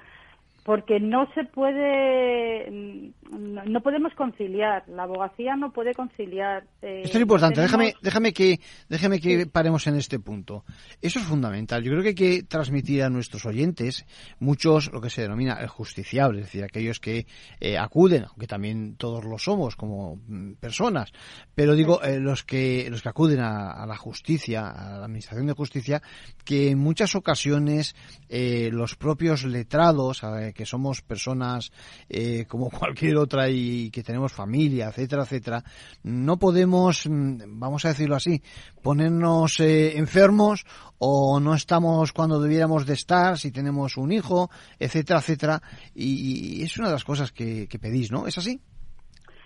[0.65, 6.63] porque no se puede, mm, no, podemos conciliar, la abogacía no puede conciliar.
[6.81, 7.55] eh, Esto es importante.
[7.61, 10.65] tenemos- Déjame, déjame que, déjame que paremos en este punto.
[11.03, 11.83] Eso es fundamental.
[11.83, 14.07] Yo creo que hay que transmitir a nuestros oyentes,
[14.39, 17.27] muchos, lo que se denomina el justiciable, es decir, aquellos que
[17.59, 21.11] eh, acuden, aunque también todos lo somos como mm, personas,
[21.53, 25.45] pero digo, eh, los que, los que acuden a, a la justicia, a la administración
[25.45, 26.01] de justicia,
[26.43, 27.95] que en muchas ocasiones
[28.29, 30.23] eh, los propios letrados,
[30.55, 31.71] que somos personas
[32.09, 35.63] eh, como cualquier otra y que tenemos familia, etcétera, etcétera,
[36.01, 38.41] no podemos, mm, vamos a decirlo así,
[38.81, 40.65] ponernos eh, enfermos
[40.97, 45.61] o no estamos cuando debiéramos de estar, si tenemos un hijo, etcétera, etcétera.
[45.93, 48.25] Y, es una de las cosas que, que pedís, ¿no?
[48.25, 48.59] ¿Es así?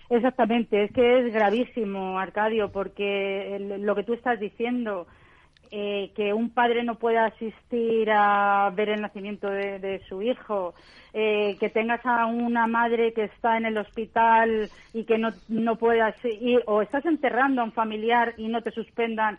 [0.08, 5.06] Exactamente, es que es gravísimo, Arcadio, porque lo que tú estás diciendo,
[5.70, 10.74] eh, que un padre no pueda asistir a ver el nacimiento de, su hijo,
[11.12, 15.76] eh, que tengas a una madre que está en el hospital y que no, no
[15.76, 19.38] puedas ir, o estás enterrando a un familiar y no te suspendan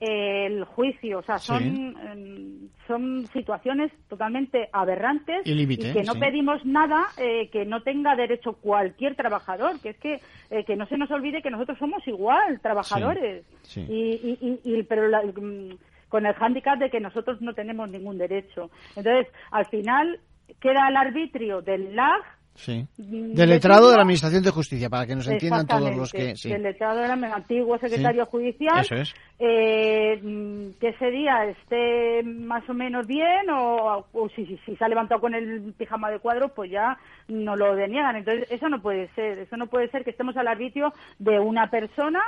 [0.00, 1.94] el juicio, o sea, son, Sí.
[2.10, 6.18] em, son situaciones totalmente aberrantes Y que no sí.
[6.20, 10.86] pedimos nada eh, que no tenga derecho cualquier trabajador, que es que eh, que no
[10.86, 13.92] se nos olvide que nosotros somos igual trabajadores Sí, sí.
[13.92, 15.76] y, y- y- y- pero la- mm,
[16.08, 18.70] con el hándicap de que nosotros no tenemos ningún derecho.
[18.96, 20.18] Entonces, al final
[20.60, 22.22] queda el arbitrio del LAG
[22.60, 22.86] Sí.
[22.98, 26.36] Mm, Del letrado de la Administración de Justicia, para que nos entiendan todos los que...
[26.36, 26.50] Sí.
[26.50, 28.80] del letrado del antiguo secretario Sí, judicial.
[28.80, 29.14] Eso es.
[29.38, 34.76] eh, mm, que ese día esté más o menos bien o, o si, si, si
[34.76, 38.68] se ha levantado con el pijama de cuadros pues ya no lo deniegan entonces eso
[38.68, 39.38] no puede ser.
[39.38, 42.20] Eso no puede ser que estemos al arbitrio de una persona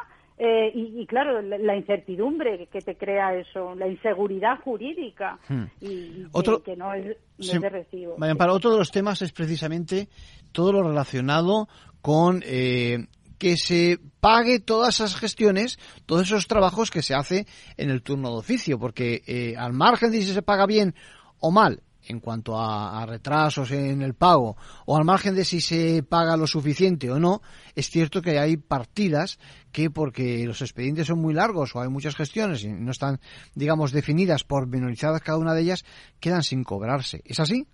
[0.45, 5.65] eh, y, y, claro la, la incertidumbre que te crea eso la inseguridad jurídica Hmm.
[5.81, 7.57] y, y que- Otro- que, no es, no Sí.
[7.57, 10.09] es de recibo Amparo, otro de los temas es precisamente
[10.53, 11.69] todo lo relacionado
[12.01, 13.07] con eh,
[13.39, 18.31] que se pague todas esas gestiones, todos esos trabajos que se hace en el turno
[18.31, 20.95] de oficio, porque eh, al margen de si se paga bien
[21.41, 26.03] o mal, en cuanto a, retrasos en el pago o al margen de si se
[26.03, 27.41] paga lo suficiente o no,
[27.75, 29.39] es cierto que hay partidas
[29.73, 33.19] que porque los expedientes son muy largos o hay muchas gestiones y no están,
[33.55, 35.85] digamos, definidas, por menorizadas cada una de ellas,
[36.21, 37.23] quedan sin cobrarse.
[37.25, 37.67] ¿Es así?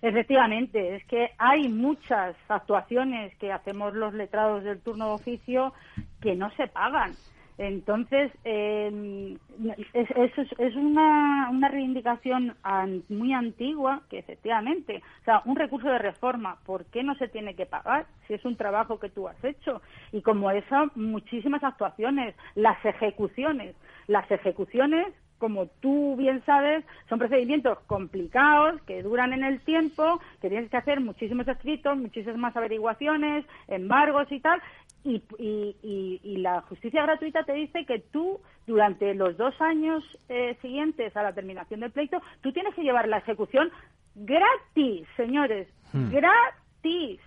[0.00, 5.72] Efectivamente, es que hay muchas actuaciones que hacemos los letrados del turno de oficio
[6.20, 7.12] que no se pagan.
[7.58, 9.36] Entonces, eh,
[9.92, 10.08] es,
[10.58, 12.54] es, una, una reivindicación
[13.08, 17.54] muy antigua que efectivamente, o sea, un recurso de reforma, ¿por qué no se tiene
[17.54, 19.82] que pagar si es un trabajo que tú has hecho?
[20.12, 23.74] Y como eso, muchísimas actuaciones, las ejecuciones.
[24.06, 30.48] Las ejecuciones como tú bien sabes, son procedimientos complicados que duran en el tiempo, que
[30.48, 34.60] tienes que hacer muchísimos escritos, muchísimas averiguaciones, embargos y tal,
[35.04, 35.22] y,
[36.22, 41.22] y, la justicia gratuita te dice que tú, durante los dos años eh, siguientes a
[41.22, 43.70] la terminación del pleito, tú tienes que llevar la ejecución
[44.14, 46.10] gratis, señores, hmm.
[46.10, 47.20] gratis.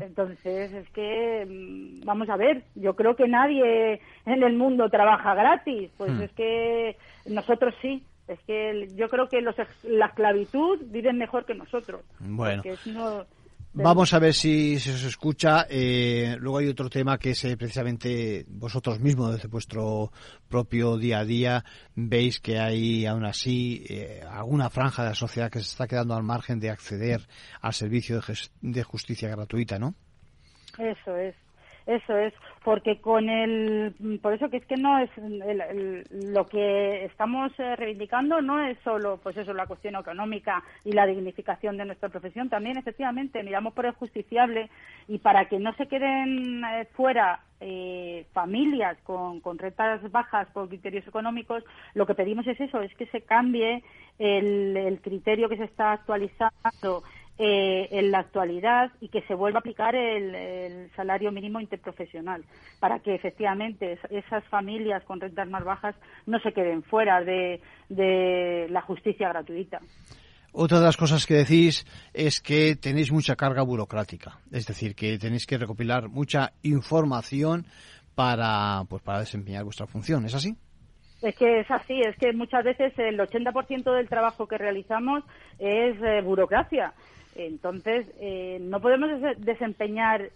[0.00, 5.34] Entonces, es que, mm, vamos a ver, yo creo que nadie en el mundo trabaja
[5.34, 6.22] gratis, pues hmm.
[6.22, 6.96] es que
[7.26, 8.02] nosotros sí.
[8.28, 12.02] Es que yo creo que los, la esclavitud viven mejor que nosotros.
[12.18, 12.62] Bueno.
[13.78, 15.66] Vamos a ver si, se os escucha.
[15.68, 20.10] Eh, luego hay otro tema que es eh, precisamente vosotros mismos, desde vuestro
[20.48, 25.50] propio día a día, veis que hay aún así eh, alguna franja de la sociedad
[25.50, 27.20] que se está quedando al margen de acceder
[27.60, 29.94] al servicio de, de justicia gratuita, ¿no?
[30.78, 31.34] Eso es.
[31.86, 32.34] Eso es,
[32.66, 35.08] porque con el, por eso que es que no es
[36.10, 41.06] lo que estamos eh, reivindicando no es solo, pues eso, la cuestión económica y la
[41.06, 44.68] dignificación de nuestra profesión, también efectivamente miramos por el justiciable
[45.06, 50.68] y para que no se queden eh, fuera eh, familias con, con rentas bajas por
[50.68, 51.62] criterios económicos,
[51.94, 53.84] lo que pedimos es eso, es que se cambie
[54.18, 57.04] el, el criterio que se está actualizando
[57.38, 62.42] eh, en la actualidad y que se vuelva a aplicar el, salario mínimo interprofesional
[62.80, 65.94] para que efectivamente esas familias con rentas más bajas
[66.24, 67.60] no se queden fuera de,
[68.70, 69.80] la justicia gratuita.
[70.52, 75.18] Otra de las cosas que decís es que tenéis mucha carga burocrática, es decir, que
[75.18, 77.66] tenéis que recopilar mucha información
[78.14, 80.56] para, pues, para desempeñar vuestra función, ¿es así?
[81.20, 85.22] Es que es así, es que muchas veces el 80% del trabajo que realizamos
[85.58, 86.94] es eh, burocracia.
[87.38, 90.30] Entonces, eh, no podemos desempeñar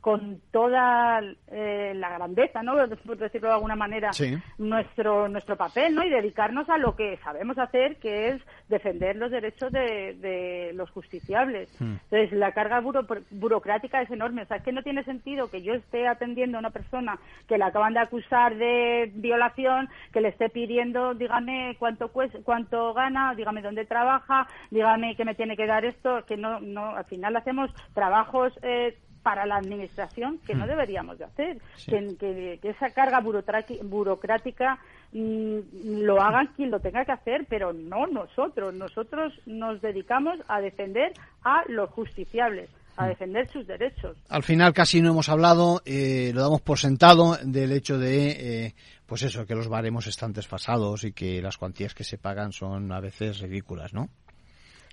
[0.00, 2.74] con toda eh, la grandeza, ¿no?
[3.06, 4.10] Por decirlo de alguna manera,
[4.58, 6.04] nuestro nuestro papel, ¿no?
[6.04, 11.68] Y dedicarnos a lo que sabemos hacer, que es defender los derechos de, los justiciables.
[11.80, 11.96] Hmm.
[12.10, 14.42] Entonces, la carga burocrática es enorme.
[14.42, 17.58] O sea, es que no tiene sentido que yo esté atendiendo a una persona que
[17.58, 23.34] la acaban de acusar de violación, que le esté pidiendo, dígame cuánto cuesta, cuánto gana,
[23.34, 27.36] dígame dónde trabaja, dígame que me tiene que dar esto, que no, no, al final
[27.36, 30.68] hacemos trabajos eh, para la administración que no hmm.
[30.68, 34.78] deberíamos de hacer, que, esa carga burocrática
[35.12, 35.58] mm,
[36.02, 38.74] lo hagan quien lo tenga que hacer, pero no nosotros.
[38.74, 41.12] Nosotros nos dedicamos a defender
[41.44, 43.08] a los justiciables a hmm.
[43.08, 44.16] defender sus derechos.
[44.28, 48.74] Al final casi no hemos hablado, eh, lo damos por sentado del hecho de, eh,
[49.06, 52.92] pues eso, que los baremos están desfasados y que las cuantías que se pagan son
[52.92, 54.08] a veces ridículas, ¿no?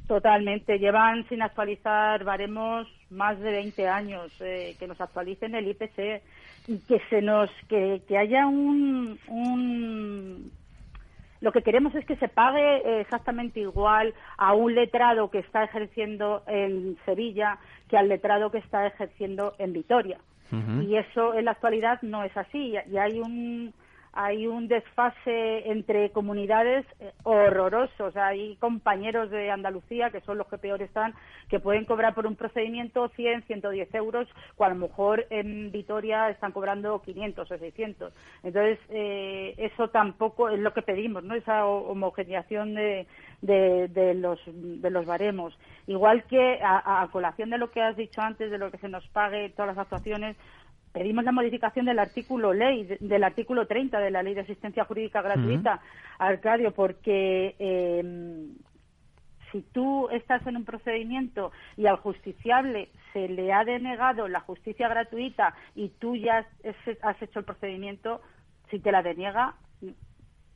[0.08, 0.80] Totalmente.
[0.80, 4.32] Llevan sin actualizar baremos más de 20 años.
[4.40, 6.22] Eh, que nos actualicen el IPC
[6.68, 10.52] y que se nos que, que haya un, un
[11.40, 16.44] lo que queremos es que se pague exactamente igual a un letrado que está ejerciendo
[16.48, 20.20] en Sevilla que al letrado que está ejerciendo en Vitoria.
[20.82, 22.74] Y eso en la actualidad no es así.
[22.90, 23.74] Y hay un,
[24.20, 28.18] hay un desfase entre comunidades eh, horrorosos.
[28.18, 31.14] Hay compañeros de Andalucía, que son los que peor están,
[31.50, 36.32] que pueden cobrar por un procedimiento 100, 110 euros, cuando a lo mejor en Vitoria
[36.32, 38.14] están cobrando 500 o 600.
[38.42, 41.36] Entonces, eh, eso tampoco es lo que pedimos, ¿no?
[41.36, 43.06] Esa homogeneización de,
[43.42, 45.58] de, los, de los baremos.
[45.86, 49.08] Igual que a, colación de lo que has dicho antes, de lo que se nos
[49.10, 50.36] pague todas las actuaciones,
[50.92, 55.22] pedimos la modificación del artículo ley, del artículo 30 de la Ley de Asistencia Jurídica
[55.22, 55.82] Gratuita,
[56.18, 58.56] Arcadio, porque em,
[59.52, 64.88] si tú estás en un procedimiento y al justiciable se le ha denegado la justicia
[64.88, 66.46] gratuita y tú ya
[67.02, 68.22] has hecho el procedimiento,
[68.70, 69.56] si te la deniega,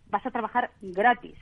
[0.10, 1.38] vas a trabajar gratis.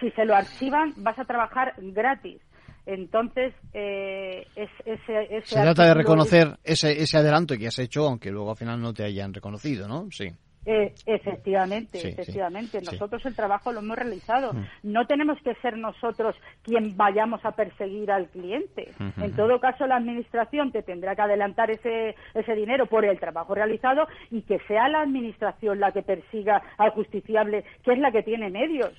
[0.00, 2.40] Si se lo archivan, vas a trabajar gratis.
[2.84, 8.50] Entonces, eh, ese, se trata de reconocer ese, ese adelanto que has hecho, aunque luego
[8.50, 10.08] al final no te hayan reconocido, ¿no?
[10.10, 10.28] Sí.
[10.64, 12.80] Eh, efectivamente, efectivamente.
[12.82, 14.52] nosotros el trabajo lo hemos realizado.
[14.52, 14.66] Mm.
[14.84, 18.92] No tenemos que ser nosotros quien vayamos a perseguir al cliente.
[19.20, 23.54] En todo caso, la administración te tendrá que adelantar ese, ese dinero por el trabajo
[23.54, 28.22] realizado y que sea la administración la que persiga al justiciable, que es la que
[28.22, 28.92] tiene medios.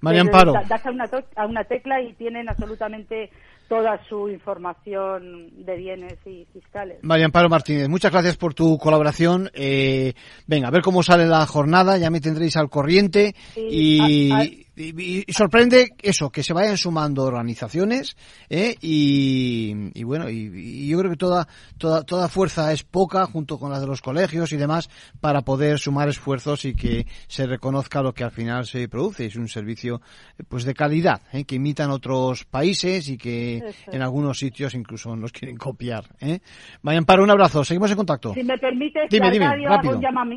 [0.00, 0.52] María Amparo.
[0.68, 1.04] Das a una,
[1.36, 3.30] a una tecla y tienen absolutamente
[3.68, 6.98] toda su información de bienes y fiscales.
[7.02, 9.50] María Amparo Martínez, muchas gracias por tu colaboración.
[9.52, 10.14] Eh,
[10.46, 15.90] venga, a ver cómo sale la jornada, ya me tendréis al corriente y, y, sorprende
[16.02, 18.16] eso, que se vayan sumando organizaciones
[18.48, 18.74] ¿eh?
[18.80, 21.48] y, bueno, y, yo creo que toda,
[21.78, 24.88] toda, toda fuerza es poca junto con la de los colegios y demás
[25.20, 29.26] para poder sumar esfuerzos y que se reconozca lo que al final se produce.
[29.26, 30.00] Es un servicio
[30.48, 31.44] pues de calidad ¿eh?
[31.44, 36.04] que imitan otros países y que en algunos sitios incluso nos quieren copiar.
[36.20, 36.40] ¿eh?
[36.82, 38.34] Vayan para un abrazo, seguimos en contacto.
[38.34, 39.48] Si me permite, dime, dime,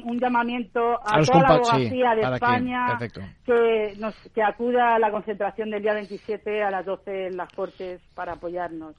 [0.04, 2.98] un, llamamiento a, toda la abogacía de España
[3.46, 7.52] que nos que acuda a la concentración del día 27 a las 12 en las
[7.54, 8.96] Cortes para apoyarnos.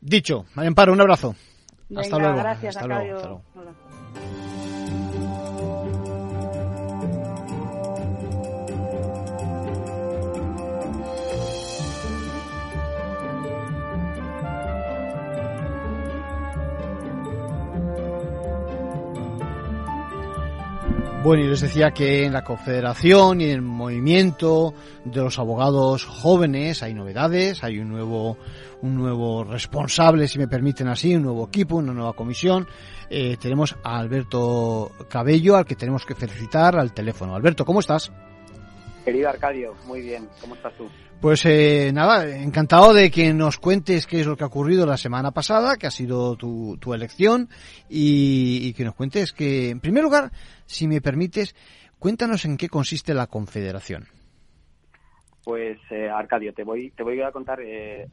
[0.00, 1.34] Dicho, María Amparo, un abrazo.
[1.96, 2.38] hasta luego.
[2.38, 3.42] Gracias, hasta luego.
[21.24, 24.72] Bueno, y les decía que en la Confederación y en el movimiento
[25.04, 28.38] de los abogados jóvenes hay novedades, hay un nuevo,
[28.82, 32.68] un nuevo responsable, si me permiten así, un nuevo equipo, una nueva comisión.
[33.10, 37.34] Eh, tenemos a Alberto Cabello, al que tenemos que felicitar al teléfono.
[37.34, 38.12] Alberto, ¿cómo estás?
[39.08, 40.86] Querido Arcadio, muy bien, ¿cómo estás tú?
[41.18, 44.98] Pues eh, nada, encantado de que nos cuentes qué es lo que ha ocurrido la
[44.98, 47.48] semana pasada, que ha sido tu, elección,
[47.88, 50.30] y, que nos cuentes que, en primer lugar,
[50.66, 51.54] si me permites,
[51.98, 54.08] cuéntanos en qué consiste la Confederación.
[55.48, 57.58] Pues eh, Arcadio, te voy, te voy a contar.
[57.62, 58.06] Eh,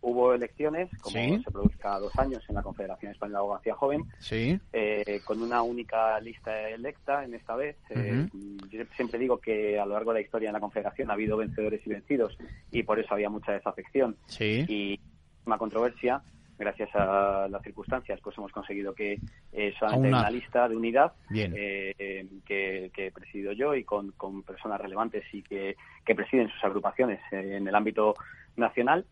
[0.00, 4.06] hubo elecciones, como se produce cada dos años en la Confederación Española de Abogacía Joven,
[4.18, 4.58] sí.
[4.72, 7.76] eh, con una única lista electa en esta vez.
[7.90, 8.26] Eh,
[8.70, 11.36] yo siempre digo que a lo largo de la historia en la Confederación ha habido
[11.36, 12.36] vencedores y vencidos
[12.72, 14.64] y por eso había mucha desafección sí.
[14.66, 15.00] y
[15.46, 16.20] una controversia
[16.60, 19.18] gracias a las circunstancias, pues hemos conseguido que
[19.52, 20.20] eh, solamente una...
[20.20, 25.42] una lista de unidad eh, que, que presido yo y con, con personas relevantes y
[25.42, 28.14] que, que presiden sus agrupaciones en el ámbito
[28.56, 29.06] nacional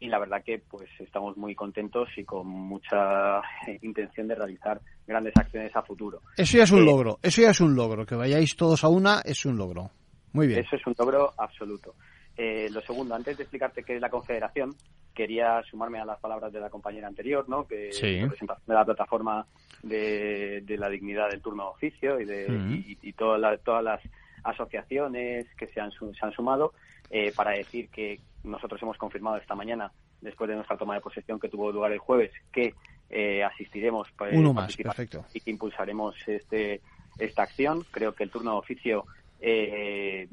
[0.00, 3.42] y la verdad que pues estamos muy contentos y con mucha
[3.82, 6.20] intención de realizar grandes acciones a futuro.
[6.36, 8.88] Eso ya es un eh, logro, eso ya es un logro, que vayáis todos a
[8.88, 9.90] una es un logro.
[10.32, 10.60] Muy bien.
[10.60, 11.94] Eso es un logro absoluto.
[12.36, 14.74] Eh, lo segundo, antes de explicarte qué es la Confederación,
[15.14, 17.66] quería sumarme a las palabras de la compañera anterior, ¿no?
[17.66, 18.24] que sí.
[18.26, 19.46] presentación de la plataforma
[19.82, 22.46] de, de, la dignidad del turno de oficio y, de,
[22.86, 24.00] y, y toda la- todas las
[24.42, 26.72] asociaciones que se han, se han sumado
[27.10, 31.38] eh, para decir que nosotros hemos confirmado esta mañana, después de nuestra toma de posesión
[31.38, 32.74] que tuvo lugar el jueves, que
[33.10, 35.24] eh, asistiremos pues, Uno más, participar- perfecto.
[35.34, 36.80] y que impulsaremos este
[37.18, 37.84] esta acción.
[37.92, 39.04] Creo que el turno de oficio
[39.40, 40.28] eh,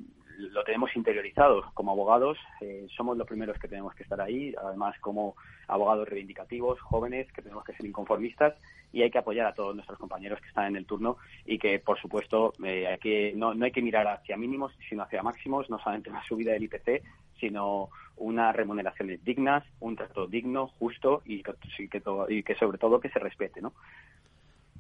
[0.52, 2.38] lo tenemos interiorizado como abogados.
[2.62, 5.36] eh, somos los primeros que tenemos que estar ahí, además como
[5.68, 8.56] abogados reivindicativos, jóvenes, que tenemos que ser inconformistas
[8.94, 11.80] y hay que apoyar a todos nuestros compañeros que están en el turno y que,
[11.80, 15.70] por supuesto, eh, hay que, no, no hay que mirar hacia mínimos, sino hacia máximos,
[15.70, 17.02] no solamente una subida del IPC,
[17.40, 23.00] sino unas remuneraciones dignas, un trato digno, justo y que, todo- y que sobre todo
[23.00, 23.74] que se respete, ¿no?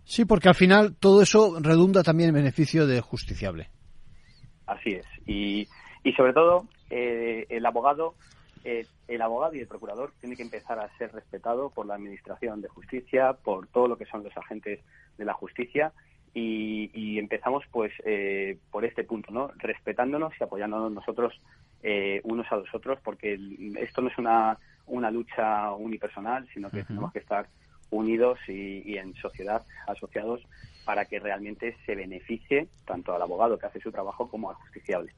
[0.04, 3.70] Sí, porque al final todo eso redunda también en beneficio del justiciable.
[4.72, 5.06] Así es.
[5.26, 5.68] Y,
[6.04, 8.16] y sobre todo, eh, el abogado,
[8.64, 12.62] eh, el abogado y el procurador tiene que empezar a ser respetado por la Administración
[12.62, 14.80] de Justicia, por todo lo que son los agentes
[15.18, 15.92] de la justicia.
[16.34, 19.52] Y, y empezamos, pues, eh, por este punto, ¿no?
[19.58, 21.34] Respetándonos y apoyándonos nosotros
[21.84, 26.70] eh, unos a los otros, porque el- esto no es una, una lucha unipersonal, sino
[26.70, 27.48] que tenemos que estar
[27.90, 30.40] unidos y, y en sociedad, asociados,
[30.86, 35.14] para que realmente se beneficie tanto al abogado que hace su trabajo como al justiciable.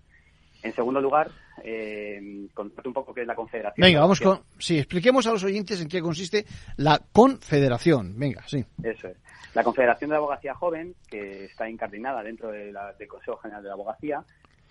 [0.61, 1.29] En segundo lugar,
[1.61, 3.85] eh, contarte un poco qué es la Confederación.
[3.85, 4.41] Venga, vamos con...
[4.57, 6.45] Sí, expliquemos a los oyentes en qué consiste
[6.77, 8.17] la Confederación.
[8.17, 8.63] Venga, sí.
[8.81, 9.17] Eso es.
[9.53, 13.67] La Confederación de Abogacía Joven, que está incardinada dentro de la- del Consejo General de
[13.67, 14.23] la Abogacía,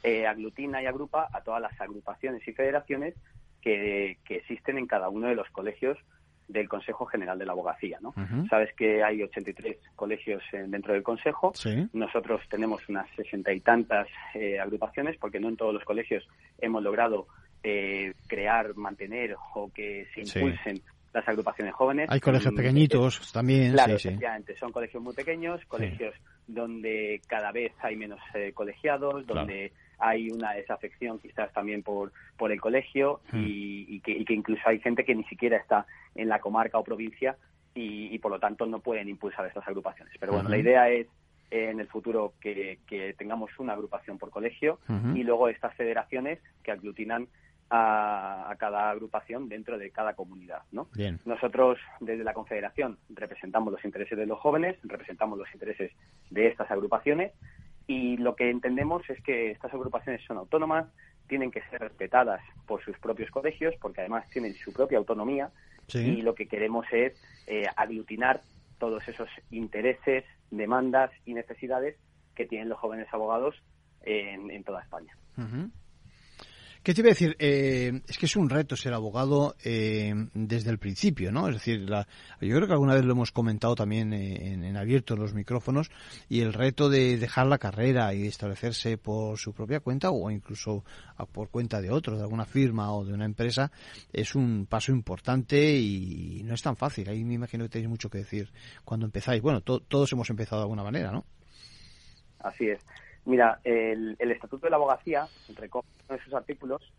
[0.03, 3.14] eh, aglutina y agrupa a todas las agrupaciones y federaciones
[3.61, 5.99] que, que existen en cada uno de los colegios
[6.53, 7.98] del Consejo General de la Abogacía.
[8.00, 8.14] ¿no?
[8.48, 11.53] Sabes que hay 83 colegios eh, dentro del Consejo.
[11.55, 11.88] Sí.
[11.92, 16.26] Nosotros tenemos unas sesenta y tantas eh, agrupaciones, porque no en todos los colegios
[16.59, 17.26] hemos logrado
[17.62, 20.40] eh, crear, mantener o que se Sí.
[21.12, 22.08] Las agrupaciones jóvenes.
[22.10, 23.72] Hay colegios pequeñitos también.
[23.72, 24.18] Claro, sí,
[24.58, 26.14] son colegios muy pequeños, colegios
[26.46, 32.50] donde cada vez hay menos eh, colegiados, donde hay una desafección quizás también por, por
[32.50, 36.28] el colegio y, y que, y que incluso hay gente que ni siquiera está en
[36.28, 37.36] la comarca o provincia
[37.74, 40.14] y, y por lo tanto no pueden impulsar estas agrupaciones.
[40.18, 41.06] Pero bueno, la idea es
[41.50, 44.78] eh, en el futuro que, que tengamos una agrupación por colegio
[45.14, 47.28] y luego estas federaciones que aglutinan
[47.75, 50.89] a, a cada agrupación dentro de cada comunidad, ¿no?
[50.95, 51.18] Bien.
[51.25, 55.91] Nosotros, desde la Confederación, representamos los intereses de los jóvenes, representamos los intereses
[56.31, 57.33] de estas agrupaciones
[57.87, 60.87] y lo que entendemos es que estas agrupaciones son autónomas,
[61.29, 65.51] tienen que ser respetadas por sus propios colegios, porque además tienen su propia autonomía
[65.89, 65.99] Sí.
[65.99, 67.12] y lo que queremos es
[67.49, 68.41] eh, aglutinar
[68.79, 71.97] todos esos intereses, demandas y necesidades
[72.37, 73.57] que tienen los jóvenes abogados
[74.03, 75.16] en, en toda España.
[76.83, 77.37] ¿Qué te iba a decir?
[77.39, 81.47] Eh, es que es un reto ser abogado eh, desde el principio, ¿no?
[81.47, 82.09] Es decir, la-
[82.41, 85.93] yo creo que alguna vez lo hemos comentado también eh, en, en abierto los micrófonos
[86.28, 90.85] y el reto de dejar la carrera y establecerse por su propia cuenta o incluso
[91.30, 93.70] por cuenta de otros, de alguna firma o de una empresa,
[94.12, 97.09] es un paso importante y no es tan fácil.
[97.09, 98.51] Ahí me imagino que tenéis mucho que decir
[98.85, 99.41] cuando empezáis.
[99.41, 101.24] Bueno, to- todos hemos empezado de alguna manera, ¿no?
[102.41, 102.80] Así es.
[103.25, 106.93] Mira, el, el Estatuto de la Abogacía recoge en sus artículos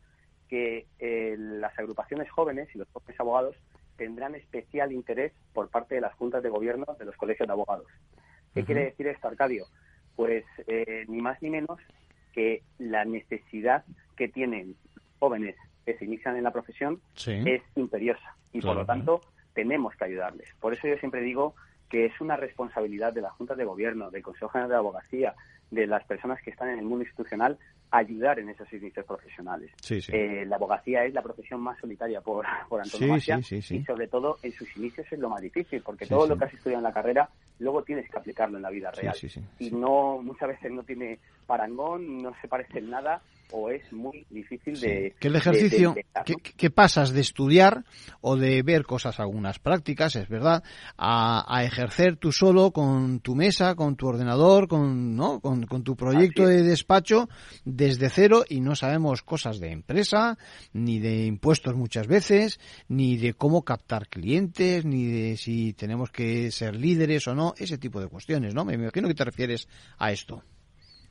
[0.48, 3.56] que eh, las agrupaciones jóvenes y los jóvenes abogados
[3.98, 7.88] tendrán especial interés por parte de las juntas de gobierno de los colegios de abogados.
[8.54, 9.66] ¿Qué quiere decir esto, Arcadio?
[10.16, 11.80] Pues eh, ni más ni menos
[12.34, 13.84] que la necesidad
[14.16, 14.76] que tienen
[15.20, 15.56] jóvenes
[15.86, 17.44] que se inician en la profesión Sí.
[17.46, 19.22] es imperiosa y por lo tanto
[19.54, 20.48] tenemos que ayudarles.
[20.60, 21.56] Por eso yo siempre digo
[21.90, 25.36] que es una responsabilidad de las juntas de gobierno, del Consejo General de Abogacía,
[25.74, 27.58] de las personas que están en el mundo institucional,
[27.94, 29.70] ayudar en esos inicios profesionales.
[29.82, 30.12] Sí, sí.
[30.16, 34.38] Eh, la abogacía es la profesión más solitaria por, por antonomasia sí, y sobre todo
[34.42, 36.94] en sus inicios es lo más difícil porque todo lo que has estudiado en la
[36.94, 37.30] carrera
[37.60, 39.16] luego tienes que aplicarlo en la vida real.
[39.60, 43.22] y no muchas veces no tiene parangón, no se parece en nada
[43.52, 46.40] o es muy difícil de que el de- ejercicio de que, ¿no?
[46.58, 47.84] que pasas de estudiar
[48.22, 50.64] o de ver cosas algunas prácticas es verdad
[50.98, 55.84] a, a ejercer tú solo con tu mesa con tu ordenador con no con, con
[55.84, 57.30] tu proyecto de despacho
[57.84, 60.38] desde cero y no sabemos cosas de empresa
[60.74, 66.52] ni de impuestos muchas veces ni de cómo captar clientes ni de si tenemos que
[66.52, 69.68] ser líderes o no ese tipo de cuestiones no me imagino que te refieres
[69.98, 70.44] a esto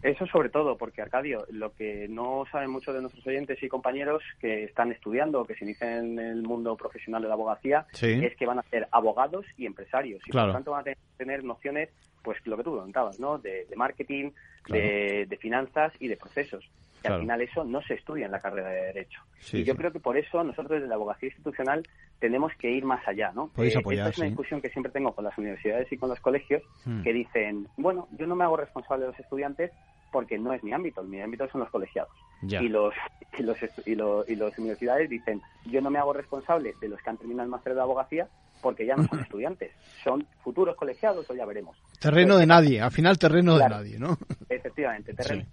[0.03, 4.20] Eso sobre todo, porque Arcadio, lo que no saben muchos de nuestros oyentes y compañeros
[4.41, 8.11] que están estudiando o que se inician en el mundo profesional de la abogacía Sí.
[8.25, 10.20] es que van a ser abogados y empresarios.
[10.27, 10.49] Y Claro.
[10.49, 11.89] por tanto van a tener, tener nociones,
[12.25, 13.39] pues lo que tú comentabas, ¿no?
[13.39, 14.33] De, de marketing,
[14.63, 14.83] Claro.
[14.83, 16.65] de, de finanzas y de procesos.
[17.01, 17.17] Claro.
[17.17, 19.21] al final eso no se estudia en la carrera de Derecho.
[19.41, 19.79] Sí, y yo sí.
[19.79, 21.83] creo que por eso nosotros desde la abogacía institucional
[22.21, 23.49] tenemos que ir más allá, ¿no?
[23.49, 26.11] Podéis Eh, apoyar, esta es una discusión que siempre tengo con las universidades y con
[26.11, 27.03] los colegios Hmm.
[27.03, 29.73] que dicen, bueno, yo no me hago responsable de los estudiantes
[30.13, 32.13] porque no es mi ámbito, mi ámbito son los colegiados.
[32.43, 32.63] Ya.
[32.63, 32.95] Y los
[33.37, 37.03] y los y, lo- y las universidades dicen, yo no me hago responsable de los
[37.03, 38.29] que han terminado el máster de abogacía
[38.63, 41.77] porque ya no son estudiantes, son futuros colegiados o ya veremos.
[42.01, 43.77] terreno de nadie al final terreno Claro.
[43.83, 44.17] de nadie no
[44.49, 45.45] Efectivamente, terreno.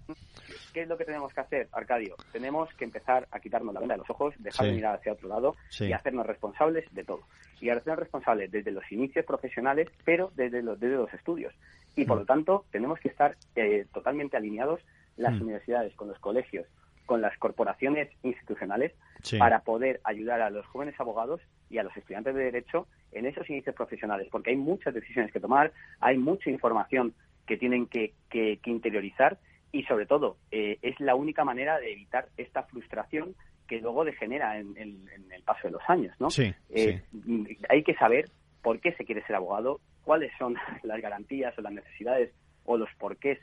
[0.72, 2.14] ¿Qué es lo que tenemos que hacer, Arcadio?
[2.32, 4.70] Tenemos que empezar a quitarnos la venda de los ojos, dejar Sí.
[4.70, 5.86] de mirar hacia otro lado Sí.
[5.86, 7.22] y hacernos responsables de todo.
[7.60, 11.52] Y hacernos responsables desde los inicios profesionales, pero desde los, desde los estudios.
[11.96, 12.20] Y por Mm.
[12.20, 14.80] lo tanto, tenemos que estar eh, totalmente alineados
[15.16, 15.42] las Mm.
[15.42, 16.66] universidades con los colegios,
[17.04, 18.92] con las corporaciones institucionales,
[19.22, 19.38] Sí.
[19.38, 21.40] para poder ayudar a los jóvenes abogados
[21.70, 25.40] y a los estudiantes de Derecho en esos inicios profesionales, porque hay muchas decisiones que
[25.40, 27.14] tomar, hay mucha información
[27.46, 29.38] que tienen que, que- que interiorizar
[29.72, 33.34] y, sobre todo, eh, es la única manera de evitar esta frustración
[33.68, 36.30] que luego degenera en, en- en el paso de los años, ¿no?
[36.30, 38.26] Sí, Eh, mm, Hay que saber
[38.62, 42.32] por qué se quiere ser abogado, cuáles son las garantías o las necesidades
[42.64, 43.38] o los porqués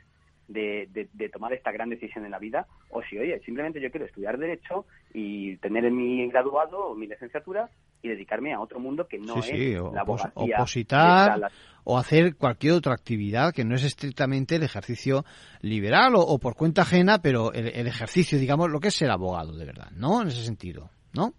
[0.48, 3.90] de, de- de tomar esta gran decisión en la vida, o si, oye, simplemente yo
[3.90, 7.68] quiero estudiar Derecho y tener mi graduado o mi licenciatura
[8.02, 10.56] y dedicarme a otro mundo que no sí, es sí, o la abogacía.
[10.56, 11.50] opositar
[11.84, 15.24] o hacer cualquier otra actividad que no es estrictamente el ejercicio
[15.62, 19.10] liberal o, o por cuenta ajena, pero el, el ejercicio, digamos, lo que es ser
[19.10, 20.20] abogado de verdad, ¿no?
[20.22, 21.32] En ese sentido, ¿no?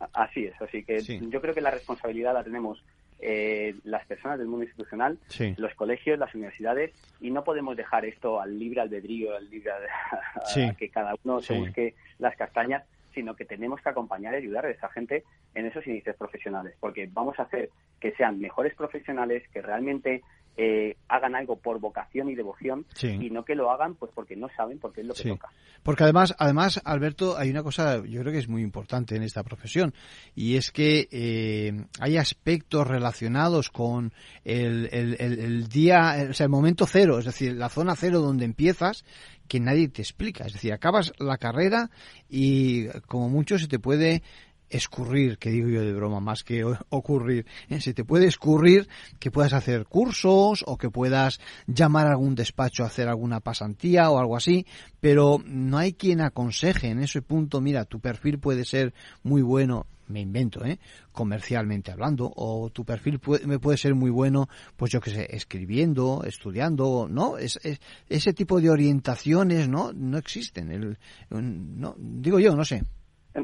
[0.00, 1.18] A- Así es, así que Sí.
[1.30, 2.82] yo creo que la responsabilidad la tenemos
[3.22, 5.52] eh, las personas del mundo institucional, Sí.
[5.58, 9.76] los colegios, las universidades, y no podemos dejar esto al libre albedrío, al libre a
[10.54, 10.66] Sí.
[10.78, 11.60] que cada uno se Sí.
[11.60, 12.82] busque las castañas,
[13.14, 17.08] sino que tenemos que acompañar y ayudar a esa gente en esos inicios profesionales, porque
[17.12, 20.22] vamos a hacer que sean mejores profesionales, que realmente
[20.56, 23.06] eh, hagan algo por vocación y devoción Sí.
[23.08, 25.28] y no que lo hagan pues porque no saben porque es lo que Sí.
[25.30, 25.48] toca.
[25.82, 29.42] Porque además, además, Alberto, hay una cosa, yo creo que es muy importante en esta
[29.44, 29.94] profesión,
[30.34, 34.12] y es que eh, hay aspectos relacionados con
[34.44, 38.18] el, el- el- el día, o sea, el momento cero, es decir, la zona cero
[38.20, 39.04] donde empiezas,
[39.50, 40.46] que nadie te explica.
[40.46, 41.90] Es decir, acabas la carrera
[42.28, 44.22] y como mucho se te puede
[44.70, 47.80] escurrir, que digo yo de broma, más que ocurrir, ¿eh?
[47.80, 52.84] se te puede escurrir que puedas hacer cursos o que puedas llamar a algún despacho
[52.84, 54.66] a hacer alguna pasantía o algo así,
[55.00, 59.86] pero no hay quien aconseje en ese punto, mira, tu perfil puede ser muy bueno,
[60.06, 60.78] me invento, ¿eh?
[61.12, 65.26] comercialmente hablando, o tu perfil puede, me puede ser muy bueno, pues yo que sé,
[65.30, 67.38] escribiendo, estudiando, ¿no?
[67.38, 69.92] Es, es- ese tipo de orientaciones, ¿no?
[69.92, 70.72] No existen.
[70.72, 70.98] El,
[71.30, 72.82] no, digo yo, no sé.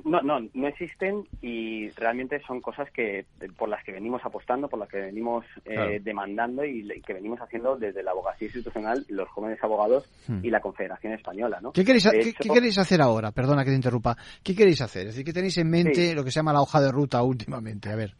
[0.05, 3.24] No, no, no existen y realmente son cosas que
[3.57, 5.93] por las que venimos apostando, por las que venimos eh, Claro.
[6.01, 10.41] demandando y, le- que venimos haciendo desde la abogacía institucional, los jóvenes abogados Hmm.
[10.45, 11.70] y la Confederación Española, ¿no?
[11.72, 13.30] ¿Qué queréis, qué- hecho, qué queréis hacer ahora?
[13.30, 14.16] Perdona que te interrumpa.
[14.43, 15.03] ¿Qué queréis hacer?
[15.03, 16.14] Es decir, ¿qué tenéis en mente Sí.
[16.14, 17.89] lo que se llama la hoja de ruta últimamente?
[17.89, 18.14] A ver.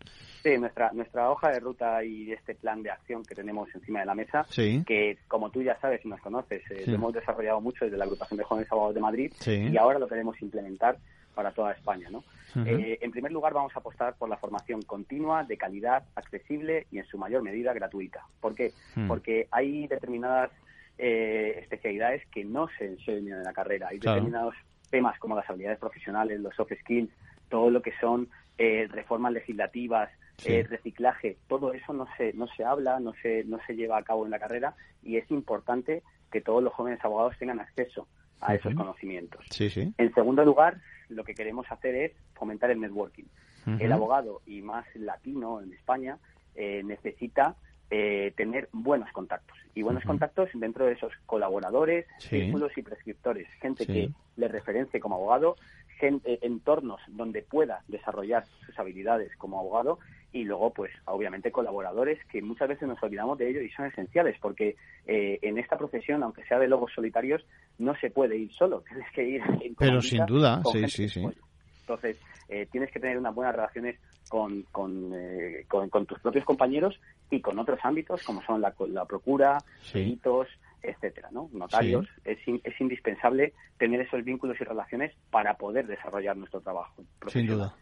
[0.45, 4.07] Sí, nuestra, nuestra hoja de ruta y este plan de acción que tenemos encima de
[4.07, 4.85] la mesa, Sí.
[4.87, 6.91] que como tú ya sabes y nos conoces, eh, Sí.
[6.93, 10.07] lo hemos desarrollado mucho desde la agrupación de jóvenes abogados de Madrid y ahora lo
[10.07, 10.99] queremos implementar
[11.37, 12.25] para toda España, ¿no?
[12.65, 16.99] Eh, en primer lugar, vamos a apostar por la formación continua, de calidad, accesible y
[16.99, 18.25] en su mayor medida gratuita.
[18.41, 18.73] ¿Por qué?
[18.95, 19.07] Hmm.
[19.07, 20.51] Porque hay determinadas
[20.97, 23.89] eh, especialidades que no se enseñan en la carrera.
[23.91, 24.15] Hay Claro.
[24.17, 24.55] determinados
[24.91, 27.11] temas como las habilidades profesionales, los soft skills,
[27.51, 30.09] todo lo que son eh, reformas legislativas,
[30.39, 30.53] Sí.
[30.55, 34.03] eh, reciclaje, todo eso no se, no se habla, no se, no se lleva a
[34.03, 38.07] cabo en la carrera y es importante que todos los jóvenes abogados tengan acceso
[38.41, 39.45] a esos conocimientos.
[39.51, 39.93] Sí, sí.
[39.99, 40.77] En segundo lugar,
[41.09, 43.25] lo que queremos hacer es fomentar el networking.
[43.81, 46.19] El abogado, y más latino en España,
[46.55, 47.57] eh, necesita
[47.91, 49.57] eh, tener buenos contactos.
[49.75, 52.41] Y buenos contactos dentro de esos colaboradores, Sí.
[52.41, 53.47] círculos y prescriptores.
[53.61, 53.93] Gente Sí.
[53.93, 55.57] que le referencie como abogado,
[55.99, 59.99] gente, entornos donde pueda desarrollar sus habilidades como abogado
[60.33, 64.37] y luego, pues, obviamente, colaboradores que muchas veces nos olvidamos de ello y son esenciales
[64.41, 64.77] porque
[65.07, 67.47] eh, en esta profesión, aunque sea de lobos solitarios,
[67.79, 68.83] no se puede ir solo.
[68.89, 71.21] Tienes que ir en Pero sin duda, sí, gente sí, sí.
[71.21, 71.37] apoye.
[71.87, 72.17] Entonces,
[72.49, 73.97] eh, tienes que tener unas buenas relaciones
[74.29, 76.99] con, con, eh, con- con tus propios compañeros
[77.31, 79.93] y con otros ámbitos como son la, la procura, Sí.
[80.01, 80.49] peritos,
[80.83, 81.49] etcétera, ¿no?
[81.53, 82.09] Notarios.
[82.25, 87.05] Es, in- es indispensable tener esos vínculos y relaciones para poder desarrollar nuestro trabajo.
[87.29, 87.73] Sin duda.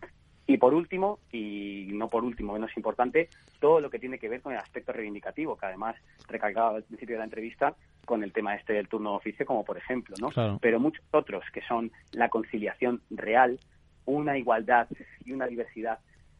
[0.47, 3.31] Y por último, y no por último menos importante,
[3.61, 5.97] todo lo que tiene que ver con el aspecto reivindicativo, que además
[6.29, 7.75] recalcaba al principio de la entrevista
[8.05, 10.29] con el tema este del turno de oficio, como por ejemplo, ¿no?
[10.29, 10.59] Claro.
[10.61, 13.59] Pero muchos otros que son la conciliación real,
[14.07, 14.89] una igualdad
[15.25, 15.99] y una diversidad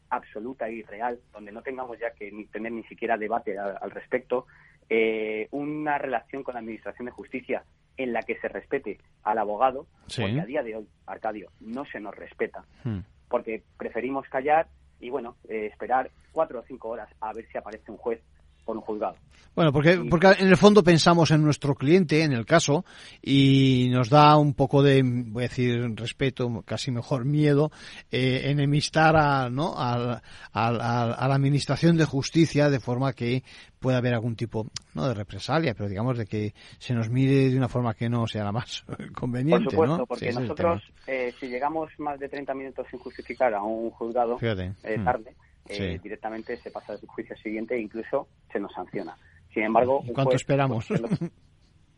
[0.09, 3.91] absoluta y real, donde no tengamos ya que ni tener ni siquiera debate al, al
[3.91, 4.45] respecto,
[4.89, 7.63] eh, una relación con la Administración de Justicia
[7.97, 10.21] en la que se respete al abogado, Sí.
[10.21, 12.99] porque a día de hoy, Arcadio, no se nos respeta Hmm.
[13.29, 14.67] porque preferimos callar
[14.99, 18.21] y, bueno, eh, esperar cuatro o cinco horas a ver si aparece un juez
[18.65, 19.15] por un juzgado.
[19.55, 22.83] Bueno, porque, porque en el fondo pensamos en nuestro cliente, en el caso,
[23.21, 27.71] y nos da un poco de, voy a decir, respeto, casi mejor miedo,
[28.11, 29.77] eh, enemistar a, ¿no?
[29.77, 33.43] al- al- al- a la Administración de Justicia de forma que
[33.79, 37.57] pueda haber algún tipo, no de represalia, pero digamos de que se nos mire de
[37.57, 38.83] una forma que no sea la más
[39.15, 40.05] conveniente, por supuesto, ¿no?
[40.05, 44.37] porque Sí, nosotros, eh, si llegamos más de 30 minutos sin justificar a un juzgado
[44.83, 45.07] eh, Hmm.
[45.69, 45.97] Eh, Sí.
[45.99, 49.15] directamente se pasa al juicio siguiente e incluso se nos sanciona.
[49.53, 50.85] Sin embargo, ¿Y un cuánto juez, esperamos?
[50.87, 51.01] pues,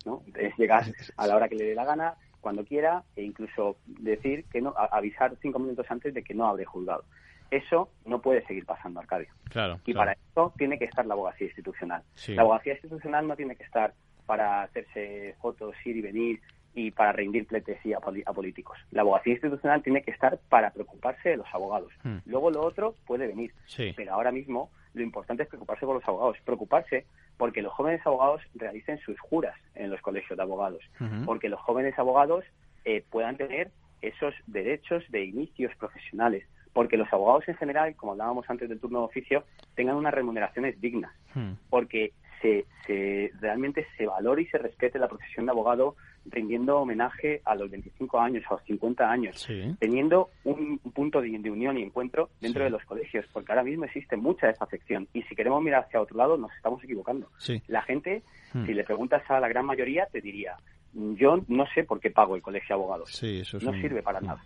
[0.05, 0.21] ¿no?
[0.35, 0.85] Es llegar
[1.17, 4.73] a la hora que le dé la gana, cuando quiera, e incluso decir que no,
[4.77, 7.03] avisar cinco minutos antes de que no abre juzgado.
[7.51, 9.27] Eso no puede seguir pasando, Arcadio.
[9.49, 9.97] Claro, Y claro.
[9.99, 12.03] para esto tiene que estar la abogacía institucional.
[12.13, 12.35] Sí.
[12.35, 13.93] La abogacía institucional no tiene que estar
[14.25, 16.41] para hacerse fotos, ir y venir
[16.77, 18.77] y para rendir pleitesía a, políticos.
[18.91, 21.91] La abogacía institucional tiene que estar para preocuparse de los abogados.
[22.03, 22.17] Hmm.
[22.27, 23.51] Luego lo otro puede venir.
[23.65, 23.93] Sí.
[23.95, 26.37] Pero ahora mismo lo importante es preocuparse por los abogados.
[26.45, 30.83] Preocuparse porque los jóvenes abogados realicen sus juras en los colegios de abogados.
[31.25, 32.45] Porque los jóvenes abogados
[32.85, 33.71] eh, puedan tener
[34.03, 36.45] esos derechos de inicios profesionales.
[36.73, 40.79] Porque los abogados en general, como hablábamos antes del turno de oficio, tengan unas remuneraciones
[40.79, 41.53] dignas Hmm.
[41.69, 45.95] porque se, se realmente se valore y se respete la profesión de abogado
[46.29, 49.75] rindiendo homenaje a los 25 años, a los 50 años, Sí.
[49.79, 52.65] teniendo un punto de, de unión y encuentro dentro Sí.
[52.65, 56.17] de los colegios, porque ahora mismo existe mucha desafección y si queremos mirar hacia otro
[56.17, 57.29] lado nos estamos equivocando.
[57.37, 57.61] Sí.
[57.67, 58.23] La gente,
[58.53, 58.65] Hmm.
[58.65, 60.55] si le preguntas a la gran mayoría, te diría,
[60.93, 63.11] yo no sé por qué pago el colegio de abogados.
[63.11, 64.25] Sí, eso es no un- sirve para hmm.
[64.25, 64.45] nada.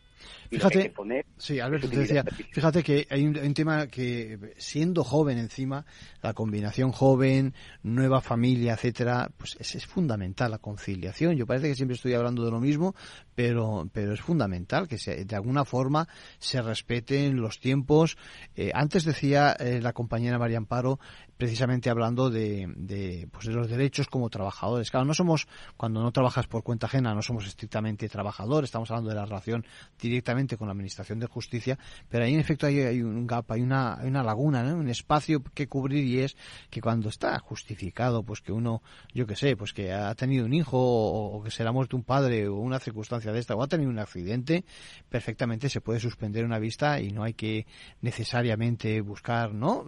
[0.50, 0.94] Fíjate,
[1.38, 5.86] sí, Alberto te decía, fíjate que hay un, tema que siendo joven encima,
[6.22, 7.54] la combinación joven,
[7.84, 11.36] nueva familia, etcétera, pues es, es, fundamental la conciliación.
[11.36, 12.96] Yo parece que siempre estoy hablando de lo mismo,
[13.34, 16.08] pero pero es fundamental que se, de alguna forma
[16.38, 18.18] se respeten los tiempos.
[18.56, 21.00] Eh, antes decía eh, la compañera María Amparo
[21.38, 24.92] precisamente hablando de, de, pues de los derechos como trabajadores.
[24.92, 29.10] Claro, no somos, cuando no trabajas por cuenta ajena, no somos estrictamente trabajadores, estamos hablando
[29.10, 29.66] de la relación
[30.12, 31.78] directamente con la Administración de Justicia,
[32.10, 35.68] pero ahí en efecto hay, un gap, hay una, hay una laguna, un espacio que
[35.68, 36.36] cubrir y es
[36.70, 38.82] que cuando está justificado, pues que uno,
[39.14, 41.72] yo que sé, pues que ha tenido un hijo o, o que se le ha
[41.72, 44.66] muerto un padre o una circunstancia de esta o ha tenido un accidente,
[45.10, 47.66] perfectamente se puede suspender una vista y no hay que
[48.02, 49.86] necesariamente buscar, ¿no?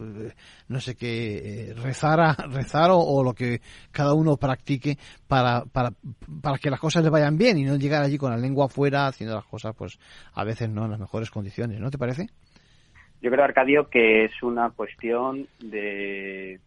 [0.67, 3.61] No sé qué eh, rezar, a, rezar o, lo que
[3.91, 4.97] cada uno practique
[5.28, 5.93] para, para,
[6.41, 9.07] para que las cosas le vayan bien y no llegar allí con la lengua afuera
[9.07, 9.99] haciendo las cosas pues
[10.34, 12.28] a veces no en las mejores condiciones, ¿no te parece?
[13.22, 16.59] Yo creo, Arcadio, que es una cuestión de,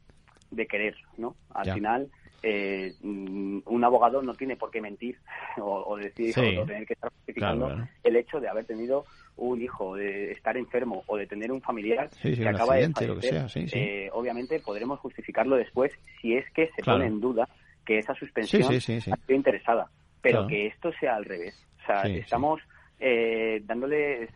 [0.51, 1.37] de querer, ¿no?
[1.51, 2.09] Al final,
[2.43, 5.19] eh, un abogado no tiene por qué mentir
[5.61, 9.05] o, decir o tener que estar justificando el hecho de haber tenido
[9.37, 14.09] un hijo, de estar enfermo o de tener un familiar que acaba de fallecer, eh,
[14.13, 17.49] obviamente podremos justificarlo después si es que se pone en duda
[17.85, 19.91] que esa suspensión ha sido interesada,
[20.23, 21.55] pero que esto sea al revés.
[21.83, 22.61] O sea, estamos
[22.99, 24.31] eh, dándole, es,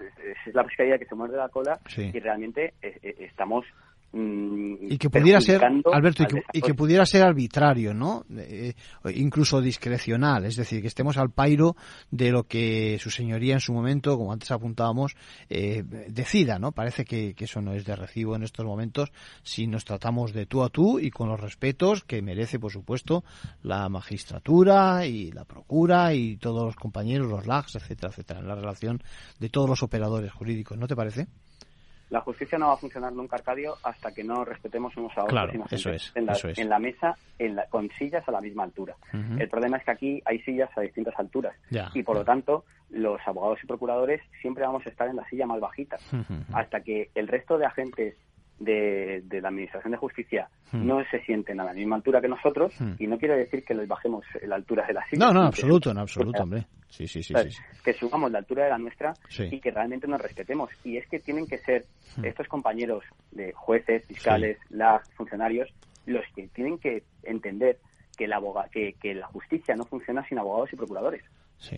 [0.53, 3.65] la pescadilla que se muerde la cola y realmente eh, estamos
[4.13, 8.75] y que pudiera ser Alberto y que, pudiera ser arbitrario no eh,
[9.15, 11.77] incluso discrecional es decir que estemos al pairo
[12.11, 15.15] de lo que su señoría en su momento como antes apuntábamos
[15.49, 19.13] eh, decida no parece que, eso no es de recibo en estos momentos
[19.45, 23.23] si nos tratamos de tú a tú y con los respetos que merece por supuesto
[23.63, 28.57] la magistratura y la procura y todos los compañeros los LAGs etcétera etcétera en la
[28.57, 29.01] relación
[29.39, 31.29] de todos los operadores jurídicos no te parece
[32.11, 35.73] la justicia no va a funcionar nunca, Arcadio, hasta que no respetemos unos a otros
[35.73, 36.27] eso es, en,
[36.69, 38.97] la, mesa en la, con sillas a la misma altura.
[39.13, 41.55] El problema es que aquí hay sillas a distintas alturas
[41.95, 45.47] y, por lo tanto, los abogados y procuradores siempre vamos a estar en la silla
[45.47, 45.97] más bajita
[46.53, 48.17] hasta que el resto de agentes
[48.61, 50.87] de, la Administración de Justicia hmm.
[50.87, 52.93] no se sienten a la misma altura que nosotros hmm.
[52.99, 55.27] y no quiere decir que les bajemos la altura de la silla.
[55.27, 56.67] No, no, absoluto, en absoluto, hombre.
[56.89, 57.35] Sí, sí, sí,
[57.85, 60.71] Que subamos la altura de la nuestra y que realmente nos respetemos.
[60.85, 61.85] Y es que tienen que ser
[62.17, 62.25] hmm.
[62.25, 65.69] estos compañeros de jueces, fiscales, las funcionarios,
[66.07, 67.79] los que tienen que entender
[68.17, 68.41] que la,
[68.71, 71.23] que, que la justicia no funciona sin abogados y procuradores.
[71.61, 71.77] Sí.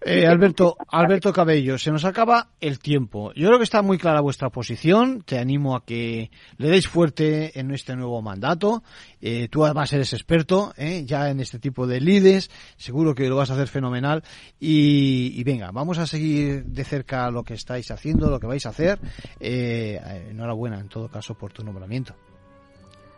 [0.00, 3.32] Eh, Alberto, Alberto Cabello, se nos acaba el tiempo.
[3.34, 5.22] Yo creo que está muy clara vuestra posición.
[5.22, 8.84] Te animo a que le deis fuerte en este nuevo mandato.
[9.20, 12.50] Eh, tú además eres experto eh, ya en este tipo de lides.
[12.76, 14.22] Seguro que lo vas a hacer fenomenal.
[14.60, 18.68] Y, venga, vamos a seguir de cerca lo que estáis haciendo, lo que vais a
[18.68, 19.00] hacer.
[19.40, 22.14] enhorabuena, en todo caso, por tu nombramiento.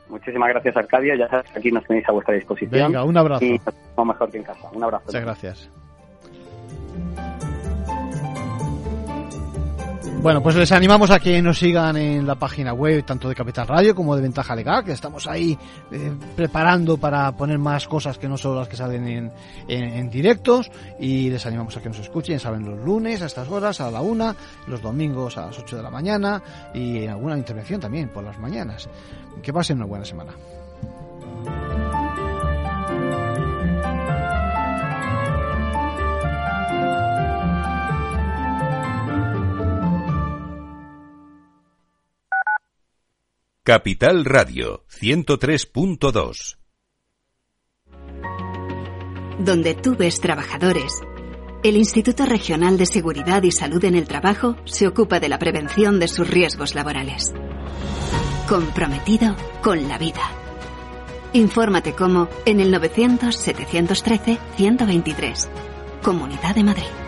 [0.09, 1.15] Muchísimas gracias, Arcadio.
[1.17, 2.71] Ya sabes aquí nos tenéis a vuestra disposición.
[2.71, 3.45] Venga, un abrazo.
[3.45, 3.61] Y
[4.03, 4.71] mejor que en casa.
[4.73, 5.05] Un abrazo.
[5.07, 5.71] Muchas gracias.
[10.21, 13.69] Bueno, pues les animamos a que nos sigan en la página web tanto de Capital
[13.69, 15.57] Radio como de Ventaja Legal, que estamos ahí
[15.93, 19.33] eh, preparando para poner más cosas que no solo las que salen
[19.69, 23.81] en, directos y les animamos a que nos escuchen, saben, los lunes a estas horas,
[23.81, 24.35] a la una,
[24.67, 26.43] los domingos a las 8 de la mañana
[26.75, 28.89] y en alguna intervención también por las mañanas.
[29.41, 30.33] Que pasen una buena semana.
[43.69, 46.57] Capital Radio 103.2
[49.41, 51.03] Donde tú ves trabajadores,
[51.63, 56.01] el Instituto Regional de Seguridad y Salud en el Trabajo se ocupa de la prevención
[56.01, 57.35] de sus riesgos laborales.
[58.49, 60.23] Comprometido con la vida.
[61.35, 65.47] Infórmate cómo en el 900-713-123.
[66.03, 67.08] Comunidad de Madrid.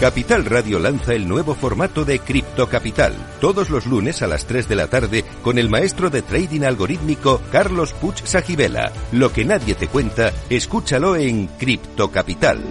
[0.00, 4.66] Capital Radio lanza el nuevo formato de Cripto Capital, todos los lunes a las 3
[4.66, 8.92] de la tarde con el maestro de trading algorítmico Carlos Puch Sajibela.
[9.12, 12.62] Lo que nadie te cuenta, escúchalo en Cripto Capital.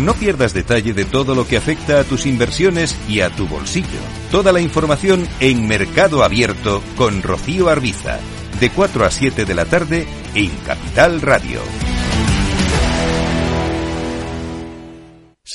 [0.00, 4.00] No pierdas detalle de todo lo que afecta a tus inversiones y a tu bolsillo.
[4.32, 8.18] Toda la información en Mercado Abierto con Rocío Arbiza,
[8.58, 11.60] de 4 a 7 de la tarde en Capital Radio.